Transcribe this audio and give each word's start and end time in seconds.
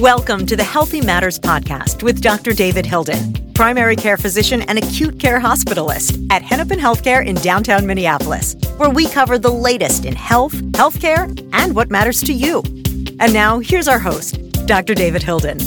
Welcome 0.00 0.46
to 0.46 0.54
the 0.54 0.62
Healthy 0.62 1.00
Matters 1.00 1.40
Podcast 1.40 2.04
with 2.04 2.20
Dr. 2.20 2.52
David 2.52 2.86
Hilden, 2.86 3.52
primary 3.52 3.96
care 3.96 4.16
physician 4.16 4.62
and 4.62 4.78
acute 4.78 5.18
care 5.18 5.40
hospitalist 5.40 6.24
at 6.30 6.40
Hennepin 6.40 6.78
Healthcare 6.78 7.26
in 7.26 7.34
downtown 7.34 7.84
Minneapolis, 7.84 8.54
where 8.76 8.90
we 8.90 9.08
cover 9.08 9.38
the 9.38 9.50
latest 9.50 10.04
in 10.04 10.14
health, 10.14 10.54
healthcare, 10.72 11.26
and 11.52 11.74
what 11.74 11.90
matters 11.90 12.20
to 12.22 12.32
you. 12.32 12.62
And 13.18 13.32
now, 13.32 13.58
here's 13.58 13.88
our 13.88 13.98
host, 13.98 14.38
Dr. 14.68 14.94
David 14.94 15.24
Hilden. 15.24 15.58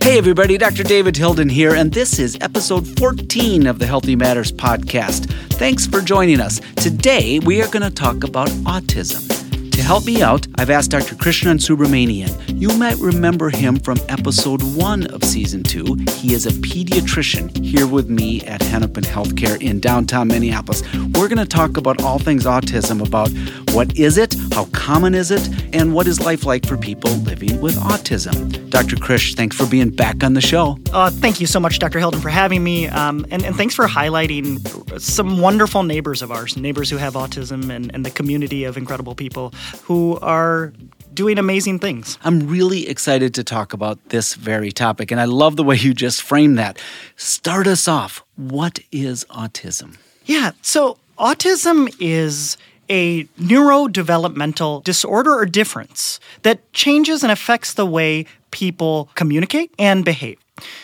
Hey, 0.00 0.16
everybody, 0.16 0.56
Dr. 0.56 0.84
David 0.84 1.16
Hilden 1.16 1.48
here, 1.48 1.74
and 1.74 1.92
this 1.92 2.20
is 2.20 2.38
episode 2.40 2.86
14 3.00 3.66
of 3.66 3.80
the 3.80 3.86
Healthy 3.86 4.14
Matters 4.14 4.52
Podcast. 4.52 5.28
Thanks 5.54 5.88
for 5.88 6.00
joining 6.00 6.38
us. 6.38 6.60
Today, 6.76 7.40
we 7.40 7.60
are 7.62 7.68
going 7.68 7.82
to 7.82 7.90
talk 7.90 8.22
about 8.22 8.46
autism. 8.62 9.33
To 9.74 9.82
help 9.82 10.06
me 10.06 10.22
out, 10.22 10.46
I've 10.54 10.70
asked 10.70 10.92
Dr. 10.92 11.16
Krishnan 11.16 11.58
Subrahmanian. 11.58 12.60
You 12.60 12.68
might 12.78 12.96
remember 12.98 13.50
him 13.50 13.76
from 13.76 13.98
episode 14.08 14.62
one 14.62 15.08
of 15.08 15.24
season 15.24 15.64
two. 15.64 15.96
He 16.10 16.32
is 16.32 16.46
a 16.46 16.50
pediatrician 16.50 17.64
here 17.64 17.88
with 17.88 18.08
me 18.08 18.40
at 18.42 18.62
Hennepin 18.62 19.02
Healthcare 19.02 19.60
in 19.60 19.80
downtown 19.80 20.28
Minneapolis. 20.28 20.84
We're 21.16 21.26
going 21.26 21.38
to 21.38 21.44
talk 21.44 21.76
about 21.76 22.02
all 22.02 22.20
things 22.20 22.44
autism 22.44 23.04
about 23.04 23.30
what 23.74 23.98
is 23.98 24.16
it, 24.16 24.36
how 24.52 24.66
common 24.66 25.12
is 25.12 25.32
it, 25.32 25.48
and 25.74 25.92
what 25.92 26.06
is 26.06 26.20
life 26.20 26.46
like 26.46 26.64
for 26.64 26.76
people 26.76 27.10
living 27.10 27.60
with 27.60 27.74
autism. 27.74 28.70
Dr. 28.70 28.94
Krish, 28.94 29.34
thanks 29.34 29.56
for 29.56 29.66
being 29.66 29.90
back 29.90 30.22
on 30.22 30.34
the 30.34 30.40
show. 30.40 30.78
Uh, 30.92 31.10
thank 31.10 31.40
you 31.40 31.48
so 31.48 31.58
much, 31.58 31.80
Dr. 31.80 31.98
Hilden, 31.98 32.20
for 32.20 32.28
having 32.28 32.62
me. 32.62 32.86
Um, 32.86 33.26
and, 33.32 33.44
and, 33.44 33.56
thanks 33.56 33.74
for 33.74 33.86
highlighting 33.86 34.60
some 35.00 35.40
wonderful 35.40 35.82
neighbors 35.82 36.22
of 36.22 36.30
ours, 36.30 36.56
neighbors 36.56 36.90
who 36.90 36.96
have 36.96 37.14
autism, 37.14 37.70
and, 37.70 37.92
and 37.94 38.06
the 38.06 38.10
community 38.10 38.64
of 38.64 38.76
incredible 38.76 39.14
people 39.14 39.52
who 39.84 40.18
are 40.20 40.72
doing 41.12 41.38
amazing 41.38 41.78
things. 41.78 42.18
I'm 42.24 42.48
really 42.48 42.88
excited 42.88 43.34
to 43.34 43.44
talk 43.44 43.72
about 43.72 44.08
this 44.08 44.34
very 44.34 44.72
topic, 44.72 45.10
and 45.10 45.20
I 45.20 45.24
love 45.26 45.56
the 45.56 45.62
way 45.62 45.76
you 45.76 45.94
just 45.94 46.22
framed 46.22 46.58
that. 46.58 46.78
Start 47.16 47.66
us 47.66 47.86
off. 47.86 48.24
What 48.36 48.80
is 48.90 49.24
autism? 49.30 49.96
Yeah, 50.24 50.52
so 50.62 50.98
autism 51.18 51.94
is 52.00 52.56
a 52.90 53.24
neurodevelopmental 53.40 54.84
disorder 54.84 55.32
or 55.32 55.46
difference 55.46 56.20
that 56.42 56.72
changes 56.72 57.22
and 57.22 57.32
affects 57.32 57.74
the 57.74 57.86
way 57.86 58.26
people 58.50 59.08
communicate 59.14 59.72
and 59.78 60.04
behave. 60.04 60.38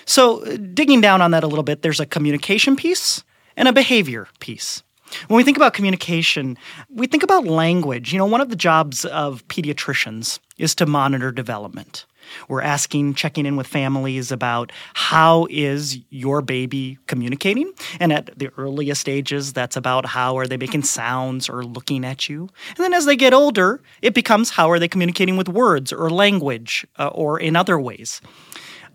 So, 0.04 0.44
digging 0.56 1.00
down 1.00 1.22
on 1.22 1.30
that 1.30 1.44
a 1.44 1.46
little 1.46 1.62
bit, 1.62 1.82
there's 1.82 2.00
a 2.00 2.06
communication 2.06 2.74
piece 2.76 3.22
and 3.56 3.68
a 3.68 3.72
behavior 3.72 4.26
piece. 4.40 4.82
When 5.28 5.36
we 5.36 5.44
think 5.44 5.56
about 5.56 5.74
communication, 5.74 6.56
we 6.88 7.06
think 7.06 7.22
about 7.22 7.44
language. 7.44 8.12
You 8.12 8.18
know, 8.18 8.26
one 8.26 8.40
of 8.40 8.48
the 8.48 8.56
jobs 8.56 9.04
of 9.04 9.46
pediatricians 9.48 10.38
is 10.58 10.74
to 10.76 10.86
monitor 10.86 11.32
development. 11.32 12.06
We're 12.48 12.62
asking, 12.62 13.14
checking 13.14 13.46
in 13.46 13.56
with 13.56 13.66
families 13.66 14.30
about 14.30 14.72
how 14.94 15.46
is 15.50 15.98
your 16.10 16.42
baby 16.42 16.98
communicating? 17.06 17.72
And 17.98 18.12
at 18.12 18.38
the 18.38 18.50
earliest 18.56 19.00
stages, 19.00 19.52
that's 19.52 19.76
about 19.76 20.06
how 20.06 20.38
are 20.38 20.46
they 20.46 20.56
making 20.56 20.82
sounds 20.84 21.48
or 21.48 21.64
looking 21.64 22.04
at 22.04 22.28
you. 22.28 22.48
And 22.68 22.78
then 22.78 22.94
as 22.94 23.06
they 23.06 23.16
get 23.16 23.32
older, 23.32 23.82
it 24.02 24.14
becomes 24.14 24.50
how 24.50 24.70
are 24.70 24.78
they 24.78 24.88
communicating 24.88 25.36
with 25.36 25.48
words 25.48 25.92
or 25.92 26.10
language 26.10 26.86
uh, 26.98 27.08
or 27.08 27.40
in 27.40 27.56
other 27.56 27.80
ways. 27.80 28.20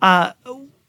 Uh, 0.02 0.32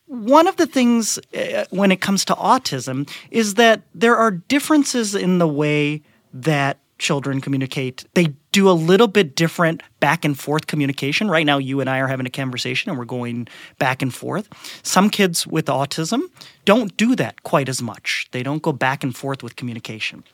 one 0.06 0.46
of 0.46 0.56
the 0.56 0.66
things 0.66 1.18
uh, 1.34 1.64
when 1.70 1.90
it 1.90 2.00
comes 2.00 2.24
to 2.26 2.34
autism 2.34 3.08
is 3.30 3.54
that 3.54 3.82
there 3.94 4.16
are 4.16 4.30
differences 4.30 5.14
in 5.14 5.38
the 5.38 5.48
way 5.48 6.02
that 6.32 6.78
children 6.98 7.40
communicate. 7.40 8.06
They 8.14 8.34
do 8.52 8.70
a 8.70 8.72
little 8.72 9.06
bit 9.06 9.36
different 9.36 9.82
back 10.00 10.24
and 10.24 10.38
forth 10.38 10.66
communication. 10.66 11.28
Right 11.28 11.44
now, 11.44 11.58
you 11.58 11.80
and 11.80 11.90
I 11.90 11.98
are 11.98 12.06
having 12.06 12.24
a 12.26 12.30
conversation 12.30 12.88
and 12.88 12.98
we're 12.98 13.04
going 13.04 13.48
back 13.78 14.00
and 14.00 14.14
forth. 14.14 14.48
Some 14.82 15.10
kids 15.10 15.46
with 15.46 15.66
autism 15.66 16.22
don't 16.64 16.96
do 16.96 17.14
that 17.16 17.42
quite 17.42 17.68
as 17.68 17.82
much. 17.82 18.28
They 18.30 18.42
don't 18.42 18.62
go 18.62 18.72
back 18.72 19.04
and 19.04 19.14
forth 19.14 19.42
with 19.42 19.56
communication. 19.56 20.24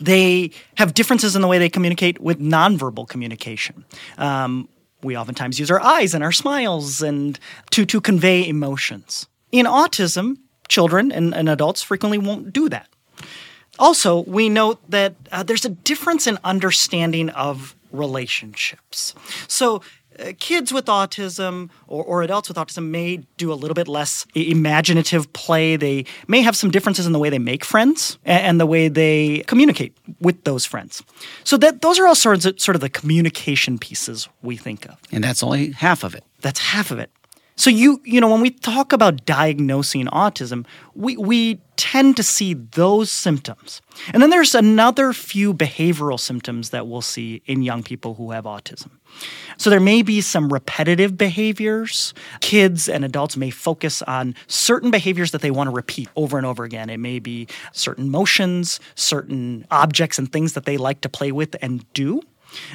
They 0.00 0.52
have 0.76 0.94
differences 0.94 1.34
in 1.34 1.42
the 1.42 1.48
way 1.48 1.58
they 1.58 1.68
communicate 1.68 2.20
with 2.20 2.38
nonverbal 2.38 3.08
communication. 3.08 3.84
Um, 4.16 4.68
we 5.04 5.16
oftentimes 5.16 5.60
use 5.60 5.70
our 5.70 5.80
eyes 5.80 6.14
and 6.14 6.24
our 6.24 6.32
smiles 6.32 7.02
and 7.02 7.38
to, 7.70 7.84
to 7.86 8.00
convey 8.00 8.46
emotions. 8.48 9.26
In 9.52 9.66
autism, 9.66 10.38
children 10.68 11.12
and, 11.12 11.34
and 11.34 11.48
adults 11.48 11.82
frequently 11.82 12.18
won't 12.18 12.52
do 12.52 12.68
that. 12.70 12.88
Also, 13.78 14.20
we 14.20 14.48
note 14.48 14.78
that 14.88 15.14
uh, 15.32 15.42
there's 15.42 15.64
a 15.64 15.68
difference 15.68 16.26
in 16.26 16.38
understanding 16.44 17.28
of 17.30 17.74
relationships. 17.90 19.14
So, 19.48 19.82
Uh, 20.18 20.32
kids 20.38 20.72
with 20.72 20.86
autism 20.86 21.70
or, 21.86 22.04
or, 22.04 22.22
adults 22.22 22.48
with 22.48 22.56
autism 22.56 22.90
may 22.90 23.16
do 23.36 23.52
a 23.52 23.54
little 23.54 23.74
bit 23.74 23.88
less 23.88 24.26
imaginative 24.34 25.32
play. 25.32 25.76
They 25.76 26.04
may 26.28 26.40
have 26.42 26.56
some 26.56 26.70
differences 26.70 27.06
in 27.06 27.12
the 27.12 27.18
way 27.18 27.30
they 27.30 27.38
make 27.38 27.64
friends 27.64 28.18
and, 28.24 28.46
and 28.46 28.60
the 28.60 28.66
way 28.66 28.88
they 28.88 29.42
communicate 29.46 29.96
with 30.20 30.44
those 30.44 30.64
friends. 30.64 31.02
So 31.42 31.56
that 31.56 31.82
those 31.82 31.98
are 31.98 32.06
all 32.06 32.14
sorts 32.14 32.44
of, 32.44 32.60
sort 32.60 32.76
of 32.76 32.80
the 32.80 32.88
communication 32.88 33.78
pieces 33.78 34.28
we 34.42 34.56
think 34.56 34.86
of. 34.86 34.98
And 35.10 35.24
that's 35.24 35.42
only 35.42 35.72
half 35.72 36.04
of 36.04 36.14
it. 36.14 36.24
That's 36.40 36.60
half 36.60 36.90
of 36.90 36.98
it. 36.98 37.10
So 37.56 37.70
you 37.70 38.00
you 38.04 38.20
know 38.20 38.28
when 38.28 38.40
we 38.40 38.50
talk 38.50 38.92
about 38.92 39.24
diagnosing 39.26 40.06
autism, 40.06 40.66
we 40.94 41.16
we 41.16 41.60
tend 41.76 42.16
to 42.16 42.22
see 42.22 42.54
those 42.54 43.10
symptoms. 43.10 43.80
And 44.12 44.22
then 44.22 44.30
there's 44.30 44.54
another 44.54 45.12
few 45.12 45.54
behavioral 45.54 46.18
symptoms 46.18 46.70
that 46.70 46.86
we'll 46.86 47.02
see 47.02 47.42
in 47.46 47.62
young 47.62 47.82
people 47.82 48.14
who 48.14 48.30
have 48.30 48.44
autism. 48.44 48.90
So 49.56 49.70
there 49.70 49.80
may 49.80 50.02
be 50.02 50.20
some 50.20 50.52
repetitive 50.52 51.16
behaviors. 51.16 52.14
Kids 52.40 52.88
and 52.88 53.04
adults 53.04 53.36
may 53.36 53.50
focus 53.50 54.02
on 54.02 54.34
certain 54.46 54.90
behaviors 54.90 55.30
that 55.30 55.40
they 55.40 55.50
want 55.50 55.68
to 55.68 55.74
repeat 55.74 56.08
over 56.16 56.36
and 56.36 56.46
over 56.46 56.64
again. 56.64 56.90
It 56.90 56.98
may 56.98 57.18
be 57.18 57.46
certain 57.72 58.10
motions, 58.10 58.80
certain 58.94 59.66
objects 59.70 60.18
and 60.18 60.30
things 60.30 60.54
that 60.54 60.64
they 60.64 60.76
like 60.76 61.00
to 61.02 61.08
play 61.08 61.32
with 61.32 61.56
and 61.62 61.90
do. 61.92 62.22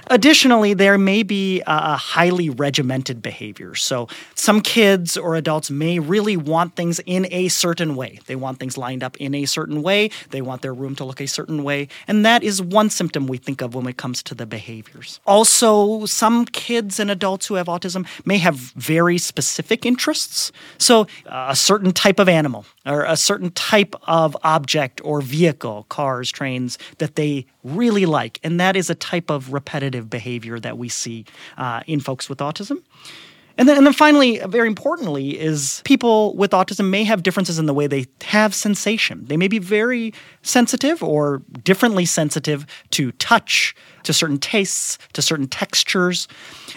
Additionally, 0.07 0.73
there 0.73 0.97
may 0.97 1.23
be 1.23 1.61
a 1.67 1.95
highly 1.97 2.49
regimented 2.49 3.21
behavior. 3.21 3.75
So, 3.75 4.07
some 4.35 4.61
kids 4.61 5.17
or 5.17 5.35
adults 5.35 5.69
may 5.71 5.99
really 5.99 6.37
want 6.37 6.75
things 6.75 6.99
in 7.05 7.27
a 7.31 7.47
certain 7.47 7.95
way. 7.95 8.19
They 8.25 8.35
want 8.35 8.59
things 8.59 8.77
lined 8.77 9.03
up 9.03 9.17
in 9.17 9.35
a 9.35 9.45
certain 9.45 9.81
way. 9.81 10.11
They 10.31 10.41
want 10.41 10.61
their 10.61 10.73
room 10.73 10.95
to 10.95 11.03
look 11.03 11.21
a 11.21 11.27
certain 11.27 11.63
way. 11.63 11.87
And 12.07 12.25
that 12.25 12.43
is 12.43 12.61
one 12.61 12.89
symptom 12.89 13.27
we 13.27 13.37
think 13.37 13.61
of 13.61 13.75
when 13.75 13.87
it 13.87 13.97
comes 13.97 14.23
to 14.23 14.35
the 14.35 14.45
behaviors. 14.45 15.19
Also, 15.25 16.05
some 16.05 16.45
kids 16.45 16.99
and 16.99 17.11
adults 17.11 17.47
who 17.47 17.55
have 17.55 17.67
autism 17.67 18.07
may 18.25 18.37
have 18.37 18.55
very 18.55 19.17
specific 19.17 19.85
interests. 19.85 20.51
So, 20.77 21.01
uh, 21.25 21.47
a 21.49 21.55
certain 21.55 21.91
type 21.91 22.19
of 22.19 22.29
animal 22.29 22.65
or 22.89 23.03
a 23.03 23.15
certain 23.15 23.51
type 23.51 23.95
of 24.03 24.35
object 24.43 24.99
or 25.03 25.21
vehicle, 25.21 25.85
cars, 25.89 26.31
trains, 26.31 26.77
that 26.97 27.15
they 27.15 27.45
really 27.63 28.05
like. 28.05 28.39
And 28.43 28.59
that 28.59 28.75
is 28.75 28.89
a 28.89 28.95
type 28.95 29.29
of 29.29 29.53
repetitive 29.53 30.09
behavior 30.09 30.59
that 30.59 30.77
we 30.77 30.89
see 30.89 31.25
uh, 31.57 31.81
in 31.85 31.99
folks 31.99 32.27
with 32.27 32.39
autism. 32.39 32.81
And 33.57 33.67
then, 33.67 33.75
and 33.75 33.85
then 33.85 33.93
finally, 33.93 34.39
very 34.47 34.67
importantly, 34.67 35.37
is 35.37 35.81
people 35.83 36.33
with 36.37 36.51
autism 36.51 36.89
may 36.89 37.03
have 37.03 37.23
differences 37.23 37.59
in 37.59 37.65
the 37.65 37.73
way 37.73 37.87
they 37.87 38.05
have 38.21 38.55
sensation. 38.55 39.25
They 39.25 39.35
may 39.35 39.49
be 39.49 39.59
very 39.59 40.13
sensitive 40.43 41.03
or 41.03 41.41
differently 41.61 42.05
sensitive 42.05 42.65
to 42.91 43.11
touch, 43.13 43.75
to 44.03 44.13
certain 44.13 44.37
tastes, 44.37 44.97
to 45.11 45.21
certain 45.21 45.47
textures. 45.47 46.29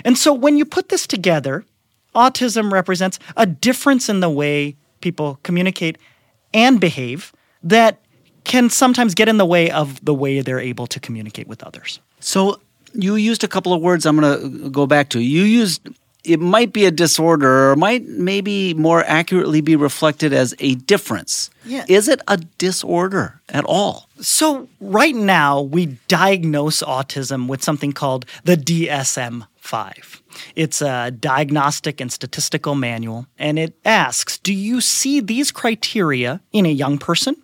And 0.04 0.18
so 0.18 0.32
when 0.32 0.56
you 0.56 0.64
put 0.64 0.88
this 0.88 1.06
together, 1.06 1.64
autism 2.16 2.72
represents 2.72 3.20
a 3.36 3.46
difference 3.46 4.08
in 4.08 4.18
the 4.18 4.30
way 4.30 4.76
people 5.02 5.38
communicate 5.42 5.98
and 6.54 6.80
behave 6.80 7.32
that 7.62 8.00
can 8.44 8.70
sometimes 8.70 9.14
get 9.14 9.28
in 9.28 9.36
the 9.36 9.46
way 9.46 9.70
of 9.70 10.04
the 10.04 10.14
way 10.14 10.40
they're 10.40 10.60
able 10.60 10.86
to 10.88 10.98
communicate 10.98 11.46
with 11.46 11.62
others. 11.62 12.00
So 12.20 12.60
you 12.94 13.16
used 13.16 13.44
a 13.44 13.48
couple 13.48 13.72
of 13.72 13.80
words 13.80 14.06
I'm 14.06 14.19
going 14.19 14.40
to 14.40 14.66
uh, 14.66 14.69
go 14.69 14.87
back 14.87 15.10
to. 15.10 15.20
You 15.20 15.43
used 15.43 15.88
it 16.25 16.38
might 16.38 16.72
be 16.72 16.84
a 16.84 16.90
disorder 16.90 17.70
or 17.70 17.76
might 17.76 18.06
maybe 18.06 18.75
more 18.75 19.02
accurately 19.04 19.60
be 19.60 19.75
reflected 19.75 20.32
as 20.32 20.54
a 20.60 20.76
difference. 20.76 21.50
Yeah. 21.64 21.84
Is 21.88 22.08
it 22.08 22.20
a 22.28 22.37
disorder 22.37 23.40
at 23.49 23.64
all? 23.64 24.08
So, 24.20 24.69
right 24.81 25.14
now, 25.14 25.60
we 25.60 25.99
diagnose 26.06 26.82
autism 26.82 27.49
with 27.49 27.62
something 27.62 27.93
called 27.93 28.25
the 28.44 28.56
DSM 28.56 29.46
5. 29.56 30.21
It's 30.56 30.82
a 30.82 31.11
diagnostic 31.11 32.00
and 32.00 32.12
statistical 32.12 32.75
manual, 32.75 33.26
and 33.38 33.58
it 33.58 33.79
asks 33.84 34.38
Do 34.38 34.52
you 34.52 34.81
see 34.81 35.20
these 35.20 35.50
criteria 35.50 36.40
in 36.52 36.67
a 36.67 36.70
young 36.70 36.99
person? 36.99 37.37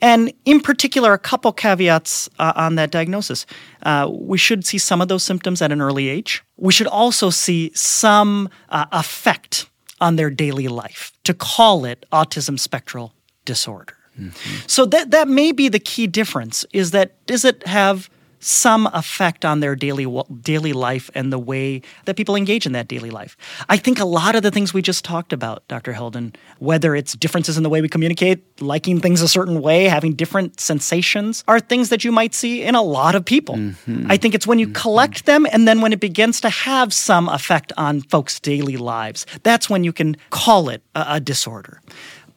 And 0.00 0.32
in 0.44 0.60
particular, 0.60 1.12
a 1.12 1.18
couple 1.18 1.52
caveats 1.52 2.28
uh, 2.38 2.52
on 2.56 2.76
that 2.76 2.90
diagnosis. 2.90 3.46
Uh, 3.82 4.08
we 4.10 4.38
should 4.38 4.64
see 4.64 4.78
some 4.78 5.00
of 5.00 5.08
those 5.08 5.22
symptoms 5.22 5.62
at 5.62 5.72
an 5.72 5.80
early 5.80 6.08
age. 6.08 6.42
We 6.56 6.72
should 6.72 6.86
also 6.86 7.30
see 7.30 7.70
some 7.74 8.48
uh, 8.68 8.86
effect 8.92 9.68
on 10.00 10.16
their 10.16 10.30
daily 10.30 10.68
life 10.68 11.12
to 11.24 11.34
call 11.34 11.84
it 11.84 12.04
autism 12.12 12.58
spectral 12.58 13.12
disorder. 13.44 13.96
Mm-hmm. 14.18 14.66
So 14.66 14.86
that 14.86 15.10
that 15.10 15.28
may 15.28 15.52
be 15.52 15.68
the 15.68 15.78
key 15.78 16.06
difference 16.06 16.64
is 16.72 16.90
that 16.92 17.24
does 17.26 17.44
it 17.44 17.66
have 17.66 18.08
some 18.40 18.88
effect 18.92 19.44
on 19.44 19.60
their 19.60 19.74
daily 19.74 20.06
daily 20.40 20.72
life 20.72 21.10
and 21.14 21.32
the 21.32 21.38
way 21.38 21.82
that 22.04 22.16
people 22.16 22.36
engage 22.36 22.66
in 22.66 22.72
that 22.72 22.88
daily 22.88 23.10
life. 23.10 23.36
I 23.68 23.76
think 23.76 23.98
a 23.98 24.04
lot 24.04 24.34
of 24.34 24.42
the 24.42 24.50
things 24.50 24.72
we 24.72 24.82
just 24.82 25.04
talked 25.04 25.32
about, 25.32 25.66
Dr. 25.68 25.92
Hilden, 25.92 26.34
whether 26.58 26.94
it's 26.94 27.14
differences 27.14 27.56
in 27.56 27.62
the 27.62 27.68
way 27.68 27.80
we 27.80 27.88
communicate, 27.88 28.42
liking 28.60 29.00
things 29.00 29.22
a 29.22 29.28
certain 29.28 29.60
way, 29.60 29.84
having 29.84 30.14
different 30.14 30.60
sensations, 30.60 31.44
are 31.48 31.60
things 31.60 31.88
that 31.88 32.04
you 32.04 32.12
might 32.12 32.34
see 32.34 32.62
in 32.62 32.74
a 32.74 32.82
lot 32.82 33.14
of 33.14 33.24
people. 33.24 33.56
Mm-hmm. 33.56 34.10
I 34.10 34.16
think 34.16 34.34
it's 34.34 34.46
when 34.46 34.58
you 34.58 34.66
mm-hmm. 34.66 34.74
collect 34.74 35.26
them 35.26 35.46
and 35.52 35.66
then 35.66 35.80
when 35.80 35.92
it 35.92 36.00
begins 36.00 36.40
to 36.42 36.50
have 36.50 36.92
some 36.92 37.28
effect 37.28 37.72
on 37.76 38.02
folks' 38.02 38.40
daily 38.40 38.76
lives, 38.76 39.26
that's 39.42 39.68
when 39.70 39.84
you 39.84 39.92
can 39.92 40.16
call 40.30 40.68
it 40.68 40.82
a, 40.94 41.04
a 41.08 41.20
disorder. 41.20 41.80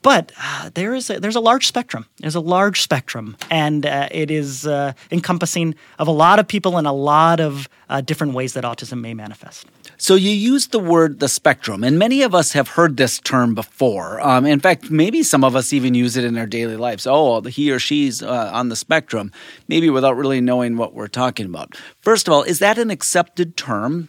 But 0.01 0.31
uh, 0.41 0.69
there 0.73 0.95
is 0.95 1.09
a, 1.09 1.19
there's 1.19 1.35
a 1.35 1.41
large 1.41 1.67
spectrum. 1.67 2.05
There's 2.19 2.35
a 2.35 2.39
large 2.39 2.81
spectrum, 2.81 3.35
and 3.51 3.85
uh, 3.85 4.07
it 4.11 4.31
is 4.31 4.65
uh, 4.65 4.93
encompassing 5.11 5.75
of 5.97 6.07
a 6.07 6.11
lot 6.11 6.39
of 6.39 6.47
people 6.47 6.77
in 6.77 6.85
a 6.85 6.93
lot 6.93 7.39
of 7.39 7.67
uh, 7.89 8.01
different 8.01 8.33
ways 8.33 8.53
that 8.53 8.63
autism 8.63 9.01
may 9.01 9.13
manifest. 9.13 9.67
So 9.97 10.15
you 10.15 10.31
use 10.31 10.67
the 10.67 10.79
word 10.79 11.19
the 11.19 11.27
spectrum, 11.27 11.83
and 11.83 11.99
many 11.99 12.21
of 12.21 12.33
us 12.33 12.53
have 12.53 12.69
heard 12.69 12.95
this 12.95 13.19
term 13.19 13.53
before. 13.53 14.21
Um, 14.21 14.45
in 14.45 14.61
fact, 14.61 14.89
maybe 14.89 15.23
some 15.23 15.43
of 15.43 15.55
us 15.55 15.73
even 15.73 15.93
use 15.93 16.15
it 16.15 16.23
in 16.23 16.37
our 16.37 16.45
daily 16.45 16.77
lives. 16.77 17.05
Oh, 17.05 17.41
he 17.41 17.69
or 17.69 17.79
she's 17.79 18.23
uh, 18.23 18.51
on 18.53 18.69
the 18.69 18.77
spectrum, 18.77 19.33
maybe 19.67 19.89
without 19.89 20.15
really 20.15 20.39
knowing 20.39 20.77
what 20.77 20.93
we're 20.93 21.07
talking 21.07 21.45
about. 21.45 21.75
First 21.99 22.29
of 22.29 22.33
all, 22.33 22.43
is 22.43 22.59
that 22.59 22.77
an 22.77 22.89
accepted 22.89 23.57
term? 23.57 24.07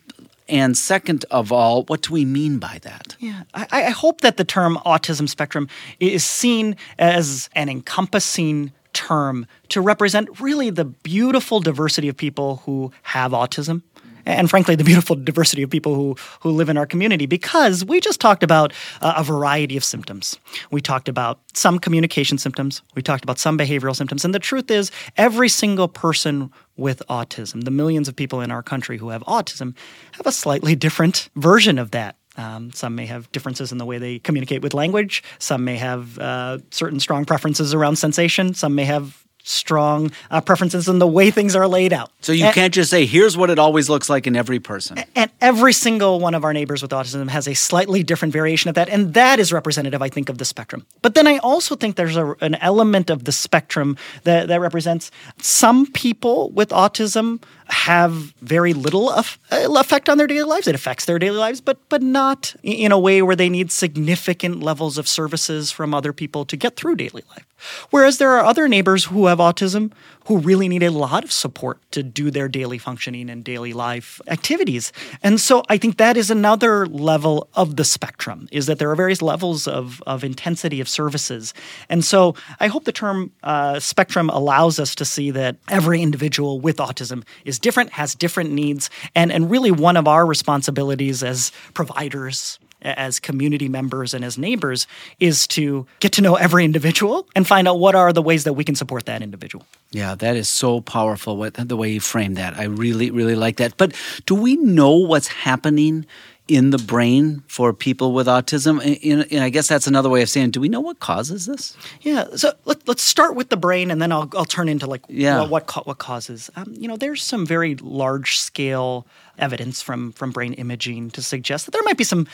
And 0.50 0.76
second 0.76 1.24
of 1.30 1.52
all, 1.52 1.84
what 1.84 2.02
do 2.02 2.12
we 2.12 2.24
mean 2.24 2.58
by 2.58 2.80
that? 2.82 3.16
Yeah, 3.20 3.44
I, 3.54 3.66
I 3.70 3.90
hope 3.90 4.20
that 4.22 4.36
the 4.36 4.44
term 4.44 4.78
autism 4.84 5.28
spectrum 5.28 5.68
is 6.00 6.24
seen 6.24 6.76
as 6.98 7.48
an 7.54 7.68
encompassing 7.68 8.72
term 8.92 9.46
to 9.68 9.80
represent 9.80 10.40
really 10.40 10.68
the 10.68 10.84
beautiful 10.84 11.60
diversity 11.60 12.08
of 12.08 12.16
people 12.16 12.56
who 12.66 12.90
have 13.02 13.30
autism 13.30 13.82
and 14.26 14.50
frankly 14.50 14.74
the 14.74 14.84
beautiful 14.84 15.16
diversity 15.16 15.62
of 15.62 15.70
people 15.70 15.94
who 15.94 16.16
who 16.40 16.50
live 16.50 16.68
in 16.68 16.76
our 16.76 16.86
community 16.86 17.26
because 17.26 17.84
we 17.84 18.00
just 18.00 18.20
talked 18.20 18.42
about 18.42 18.72
uh, 19.00 19.14
a 19.16 19.24
variety 19.24 19.76
of 19.76 19.84
symptoms. 19.84 20.38
We 20.70 20.80
talked 20.80 21.08
about 21.08 21.40
some 21.54 21.78
communication 21.78 22.38
symptoms, 22.38 22.82
we 22.94 23.02
talked 23.02 23.24
about 23.24 23.38
some 23.38 23.56
behavioral 23.56 23.94
symptoms, 23.94 24.24
and 24.24 24.34
the 24.34 24.38
truth 24.38 24.70
is 24.70 24.90
every 25.16 25.48
single 25.48 25.88
person 25.88 26.50
with 26.80 27.02
autism, 27.08 27.64
the 27.64 27.70
millions 27.70 28.08
of 28.08 28.16
people 28.16 28.40
in 28.40 28.50
our 28.50 28.62
country 28.62 28.98
who 28.98 29.10
have 29.10 29.22
autism 29.24 29.76
have 30.12 30.26
a 30.26 30.32
slightly 30.32 30.74
different 30.74 31.28
version 31.36 31.78
of 31.78 31.92
that. 31.92 32.16
Um, 32.36 32.72
some 32.72 32.94
may 32.94 33.06
have 33.06 33.30
differences 33.32 33.70
in 33.72 33.78
the 33.78 33.84
way 33.84 33.98
they 33.98 34.18
communicate 34.18 34.62
with 34.62 34.72
language. 34.72 35.22
Some 35.38 35.64
may 35.64 35.76
have 35.76 36.18
uh, 36.18 36.58
certain 36.70 37.00
strong 37.00 37.24
preferences 37.24 37.74
around 37.74 37.96
sensation. 37.96 38.54
Some 38.54 38.74
may 38.74 38.84
have 38.84 39.26
strong 39.42 40.10
uh, 40.30 40.40
preferences 40.40 40.88
in 40.88 40.98
the 40.98 41.06
way 41.06 41.30
things 41.30 41.56
are 41.56 41.66
laid 41.66 41.92
out. 41.92 42.10
So 42.20 42.32
you 42.32 42.46
and, 42.46 42.54
can't 42.54 42.74
just 42.74 42.90
say, 42.90 43.06
here's 43.06 43.36
what 43.36 43.50
it 43.50 43.58
always 43.58 43.88
looks 43.88 44.08
like 44.08 44.26
in 44.26 44.36
every 44.36 44.60
person. 44.60 45.02
And 45.14 45.30
every 45.40 45.72
single 45.72 46.20
one 46.20 46.34
of 46.34 46.44
our 46.44 46.52
neighbors 46.52 46.82
with 46.82 46.90
autism 46.90 47.28
has 47.28 47.48
a 47.48 47.54
slightly 47.54 48.02
different 48.02 48.32
variation 48.32 48.68
of 48.68 48.74
that. 48.74 48.88
And 48.88 49.14
that 49.14 49.38
is 49.38 49.52
representative, 49.52 50.02
I 50.02 50.08
think, 50.08 50.28
of 50.28 50.38
the 50.38 50.44
spectrum. 50.44 50.86
But 51.02 51.14
then 51.14 51.26
I 51.26 51.38
also 51.38 51.76
think 51.76 51.96
there's 51.96 52.16
a, 52.16 52.34
an 52.40 52.54
element 52.56 53.10
of 53.10 53.24
the 53.24 53.32
spectrum 53.32 53.96
that, 54.24 54.48
that 54.48 54.60
represents 54.60 55.10
some 55.38 55.86
people 55.86 56.50
with 56.50 56.70
autism 56.70 57.42
have 57.70 58.12
very 58.42 58.72
little 58.72 59.08
uh, 59.08 59.22
effect 59.50 60.08
on 60.08 60.18
their 60.18 60.26
daily 60.26 60.42
lives. 60.42 60.66
It 60.66 60.74
affects 60.74 61.04
their 61.04 61.18
daily 61.18 61.38
lives, 61.38 61.60
but 61.60 61.78
but 61.88 62.02
not 62.02 62.54
in 62.62 62.92
a 62.92 62.98
way 62.98 63.22
where 63.22 63.36
they 63.36 63.48
need 63.48 63.70
significant 63.70 64.62
levels 64.62 64.98
of 64.98 65.08
services 65.08 65.70
from 65.70 65.94
other 65.94 66.12
people 66.12 66.44
to 66.44 66.56
get 66.56 66.76
through 66.76 66.96
daily 66.96 67.22
life. 67.30 67.46
Whereas 67.90 68.18
there 68.18 68.30
are 68.30 68.44
other 68.44 68.68
neighbors 68.68 69.04
who 69.06 69.26
have 69.26 69.38
autism 69.38 69.92
who 70.26 70.38
really 70.38 70.68
need 70.68 70.82
a 70.82 70.90
lot 70.90 71.24
of 71.24 71.32
support 71.32 71.78
to 71.92 72.02
do 72.02 72.30
their 72.30 72.48
daily 72.48 72.78
functioning 72.78 73.30
and 73.30 73.42
daily 73.44 73.72
life 73.72 74.20
activities. 74.28 74.92
And 75.22 75.40
so 75.40 75.62
I 75.68 75.78
think 75.78 75.96
that 75.96 76.16
is 76.16 76.30
another 76.30 76.86
level 76.86 77.48
of 77.54 77.76
the 77.76 77.84
spectrum, 77.84 78.48
is 78.52 78.66
that 78.66 78.78
there 78.78 78.90
are 78.90 78.96
various 78.96 79.22
levels 79.22 79.66
of, 79.66 80.02
of 80.06 80.24
intensity 80.24 80.80
of 80.80 80.88
services. 80.88 81.54
And 81.88 82.04
so 82.04 82.34
I 82.60 82.68
hope 82.68 82.84
the 82.84 82.92
term 82.92 83.32
uh, 83.42 83.80
spectrum 83.80 84.30
allows 84.30 84.78
us 84.78 84.94
to 84.96 85.04
see 85.04 85.30
that 85.32 85.56
every 85.68 86.02
individual 86.02 86.60
with 86.60 86.76
autism 86.76 87.24
is 87.44 87.58
different, 87.58 87.90
has 87.92 88.14
different 88.14 88.50
needs, 88.50 88.90
and, 89.14 89.32
and 89.32 89.50
really 89.50 89.70
one 89.70 89.96
of 89.96 90.06
our 90.06 90.26
responsibilities 90.26 91.22
as 91.22 91.52
providers 91.74 92.58
as 92.82 93.20
community 93.20 93.68
members 93.68 94.14
and 94.14 94.24
as 94.24 94.38
neighbors 94.38 94.86
is 95.18 95.46
to 95.48 95.86
get 96.00 96.12
to 96.12 96.22
know 96.22 96.36
every 96.36 96.64
individual 96.64 97.26
and 97.34 97.46
find 97.46 97.68
out 97.68 97.78
what 97.78 97.94
are 97.94 98.12
the 98.12 98.22
ways 98.22 98.44
that 98.44 98.54
we 98.54 98.64
can 98.64 98.74
support 98.74 99.06
that 99.06 99.22
individual. 99.22 99.64
Yeah, 99.90 100.14
that 100.14 100.36
is 100.36 100.48
so 100.48 100.80
powerful 100.80 101.36
what, 101.36 101.54
the 101.54 101.76
way 101.76 101.90
you 101.90 102.00
frame 102.00 102.34
that. 102.34 102.56
I 102.56 102.64
really, 102.64 103.10
really 103.10 103.34
like 103.34 103.56
that. 103.56 103.76
But 103.76 103.94
do 104.26 104.34
we 104.34 104.56
know 104.56 104.96
what's 104.96 105.28
happening 105.28 106.06
in 106.50 106.70
the 106.70 106.78
brain 106.78 107.42
for 107.46 107.72
people 107.72 108.12
with 108.12 108.26
autism? 108.26 108.80
And, 108.84 109.26
and, 109.32 109.42
I 109.44 109.50
guess 109.50 109.68
that's 109.68 109.86
another 109.86 110.08
way 110.08 110.22
of 110.22 110.28
saying, 110.28 110.50
do 110.50 110.60
we 110.60 110.68
know 110.68 110.80
what 110.80 110.98
causes 110.98 111.46
this? 111.46 111.76
Yeah, 112.02 112.26
so 112.34 112.52
let, 112.64 112.88
us 112.88 113.00
start 113.00 113.36
with 113.36 113.50
the 113.50 113.56
brain, 113.56 113.90
and 113.90 114.02
then 114.02 114.10
I'll, 114.10 114.28
I'll 114.36 114.44
turn 114.44 114.68
into 114.68 114.86
like 114.86 115.02
yeah. 115.08 115.40
what 115.42 115.50
what, 115.50 115.86
what 115.86 115.98
causes. 115.98 116.50
Um, 116.56 116.74
you 116.76 116.88
know, 116.88 116.96
there's 116.96 117.22
some 117.22 117.46
very 117.46 117.76
large 117.76 118.38
scale 118.38 119.06
evidence 119.38 119.80
from 119.80 120.12
from 120.12 120.32
brain 120.32 120.52
imaging 120.54 121.10
to 121.12 121.22
suggest 121.22 121.66
that 121.66 121.72
there 121.72 121.82
might 121.84 121.96
be 121.96 122.04
some 122.04 122.26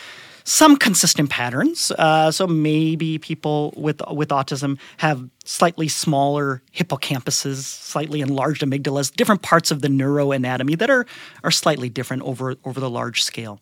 some 0.47 0.77
consistent 0.77 1.29
patterns. 1.29 1.91
Uh, 1.99 2.31
so 2.31 2.47
maybe 2.47 3.19
people 3.19 3.75
with 3.77 4.01
with 4.13 4.29
autism 4.29 4.79
have 4.99 5.29
slightly 5.45 5.89
smaller 5.89 6.63
hippocampuses, 6.75 7.57
slightly 7.57 8.21
enlarged 8.21 8.63
amygdalas, 8.63 9.15
different 9.15 9.43
parts 9.43 9.73
of 9.73 9.83
the 9.83 9.89
neuroanatomy 9.89 10.79
that 10.79 10.89
are 10.89 11.05
are 11.43 11.51
slightly 11.51 11.89
different 11.89 12.23
over 12.23 12.55
over 12.65 12.79
the 12.79 12.89
large 12.89 13.25
scale. 13.25 13.61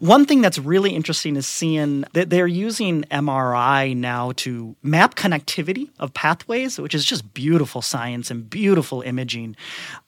One 0.00 0.26
thing 0.26 0.40
that's 0.40 0.58
really 0.58 0.90
interesting 0.90 1.36
is 1.36 1.46
seeing 1.46 2.04
that 2.14 2.30
they're 2.30 2.48
using 2.48 3.04
MRI 3.12 3.96
now 3.96 4.32
to 4.38 4.74
map 4.82 5.14
connectivity 5.14 5.88
of 6.00 6.12
pathways, 6.14 6.80
which 6.80 6.96
is 6.96 7.04
just 7.04 7.32
beautiful 7.32 7.80
science 7.80 8.32
and 8.32 8.50
beautiful 8.50 9.02
imaging. 9.02 9.54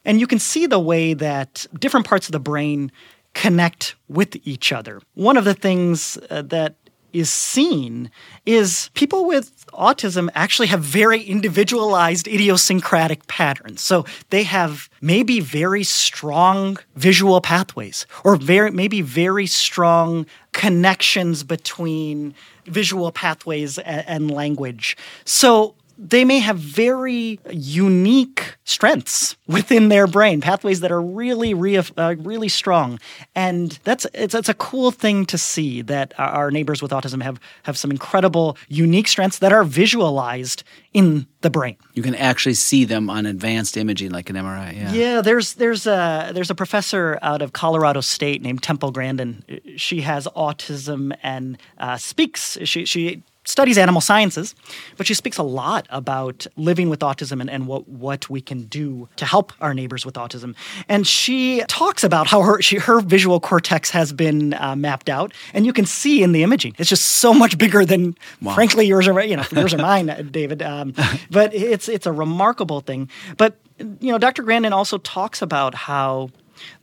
And 0.03 0.19
you 0.19 0.27
can 0.27 0.39
see 0.39 0.65
the 0.65 0.79
way 0.79 1.13
that 1.13 1.65
different 1.79 2.05
parts 2.05 2.27
of 2.27 2.33
the 2.33 2.39
brain 2.39 2.91
connect 3.37 3.95
with 4.09 4.35
each 4.45 4.71
other. 4.73 4.99
One 5.13 5.37
of 5.37 5.45
the 5.45 5.53
things 5.53 6.17
uh, 6.31 6.41
that 6.41 6.75
is 7.13 7.29
seen 7.29 8.09
is 8.45 8.89
people 8.95 9.25
with 9.25 9.65
autism 9.67 10.27
actually 10.33 10.67
have 10.67 10.81
very 10.81 11.21
individualized 11.21 12.27
idiosyncratic 12.27 13.27
patterns. 13.27 13.81
So 13.81 14.05
they 14.31 14.43
have 14.43 14.89
maybe 15.01 15.39
very 15.39 15.83
strong 15.83 16.77
visual 16.95 17.39
pathways 17.39 18.07
or 18.23 18.35
very 18.35 18.71
maybe 18.71 19.01
very 19.01 19.45
strong 19.45 20.25
connections 20.51 21.43
between 21.43 22.33
visual 22.65 23.11
pathways 23.11 23.77
and, 23.77 24.03
and 24.07 24.31
language. 24.31 24.97
So 25.25 25.75
they 25.97 26.23
may 26.23 26.39
have 26.39 26.57
very 26.57 27.39
unique 27.49 28.55
strengths 28.63 29.35
within 29.47 29.89
their 29.89 30.05
brain, 30.05 30.41
pathways 30.41 30.81
that 30.81 30.91
are 30.91 31.01
really, 31.01 31.53
uh, 31.97 32.15
really 32.19 32.49
strong, 32.49 32.99
and 33.35 33.79
that's 33.83 34.05
it's, 34.13 34.35
it's 34.35 34.49
a 34.49 34.53
cool 34.53 34.91
thing 34.91 35.25
to 35.25 35.37
see 35.37 35.81
that 35.81 36.13
our 36.17 36.51
neighbors 36.51 36.81
with 36.81 36.91
autism 36.91 37.21
have 37.23 37.39
have 37.63 37.77
some 37.77 37.89
incredible, 37.89 38.57
unique 38.67 39.07
strengths 39.07 39.39
that 39.39 39.51
are 39.51 39.63
visualized 39.63 40.63
in 40.93 41.27
the 41.41 41.49
brain. 41.49 41.77
You 41.93 42.03
can 42.03 42.15
actually 42.15 42.55
see 42.55 42.85
them 42.85 43.09
on 43.09 43.25
advanced 43.25 43.77
imaging, 43.77 44.11
like 44.11 44.29
an 44.29 44.35
MRI. 44.35 44.75
Yeah, 44.75 44.93
yeah. 44.93 45.21
There's 45.21 45.53
there's 45.53 45.87
a 45.87 46.31
there's 46.33 46.49
a 46.49 46.55
professor 46.55 47.17
out 47.21 47.41
of 47.41 47.53
Colorado 47.53 48.01
State 48.01 48.41
named 48.41 48.61
Temple 48.61 48.91
Grandin. 48.91 49.43
She 49.77 50.01
has 50.01 50.27
autism 50.35 51.15
and 51.23 51.57
uh, 51.77 51.97
speaks. 51.97 52.57
She 52.63 52.85
she 52.85 53.23
studies 53.47 53.77
animal 53.77 54.01
sciences, 54.01 54.53
but 54.97 55.07
she 55.07 55.13
speaks 55.13 55.37
a 55.37 55.43
lot 55.43 55.87
about 55.89 56.45
living 56.57 56.89
with 56.89 56.99
autism 56.99 57.39
and, 57.39 57.49
and 57.49 57.65
what, 57.65 57.87
what 57.87 58.29
we 58.29 58.41
can 58.41 58.65
do 58.65 59.07
to 59.15 59.25
help 59.25 59.53
our 59.61 59.73
neighbors 59.73 60.05
with 60.05 60.15
autism. 60.15 60.53
And 60.89 61.07
she 61.07 61.63
talks 61.67 62.03
about 62.03 62.27
how 62.27 62.41
her, 62.41 62.61
she, 62.61 62.77
her 62.77 62.99
visual 62.99 63.39
cortex 63.39 63.89
has 63.91 64.11
been 64.11 64.53
uh, 64.53 64.75
mapped 64.75 65.09
out, 65.09 65.33
and 65.53 65.65
you 65.65 65.71
can 65.71 65.85
see 65.85 66.23
in 66.23 66.33
the 66.33 66.43
imaging. 66.43 66.75
It's 66.77 66.89
just 66.89 67.05
so 67.05 67.33
much 67.33 67.57
bigger 67.57 67.85
than, 67.85 68.17
wow. 68.41 68.53
frankly, 68.53 68.85
yours 68.85 69.07
or, 69.07 69.19
you 69.23 69.37
know, 69.37 69.45
yours 69.51 69.73
or 69.73 69.77
mine, 69.77 70.29
David. 70.31 70.61
Um, 70.61 70.93
but 71.31 71.53
it's, 71.53 71.87
it's 71.87 72.05
a 72.05 72.11
remarkable 72.11 72.81
thing. 72.81 73.09
But, 73.37 73.55
you 73.79 74.11
know, 74.11 74.17
Dr. 74.17 74.43
Grandin 74.43 74.73
also 74.73 74.97
talks 74.97 75.41
about 75.41 75.73
how 75.73 76.31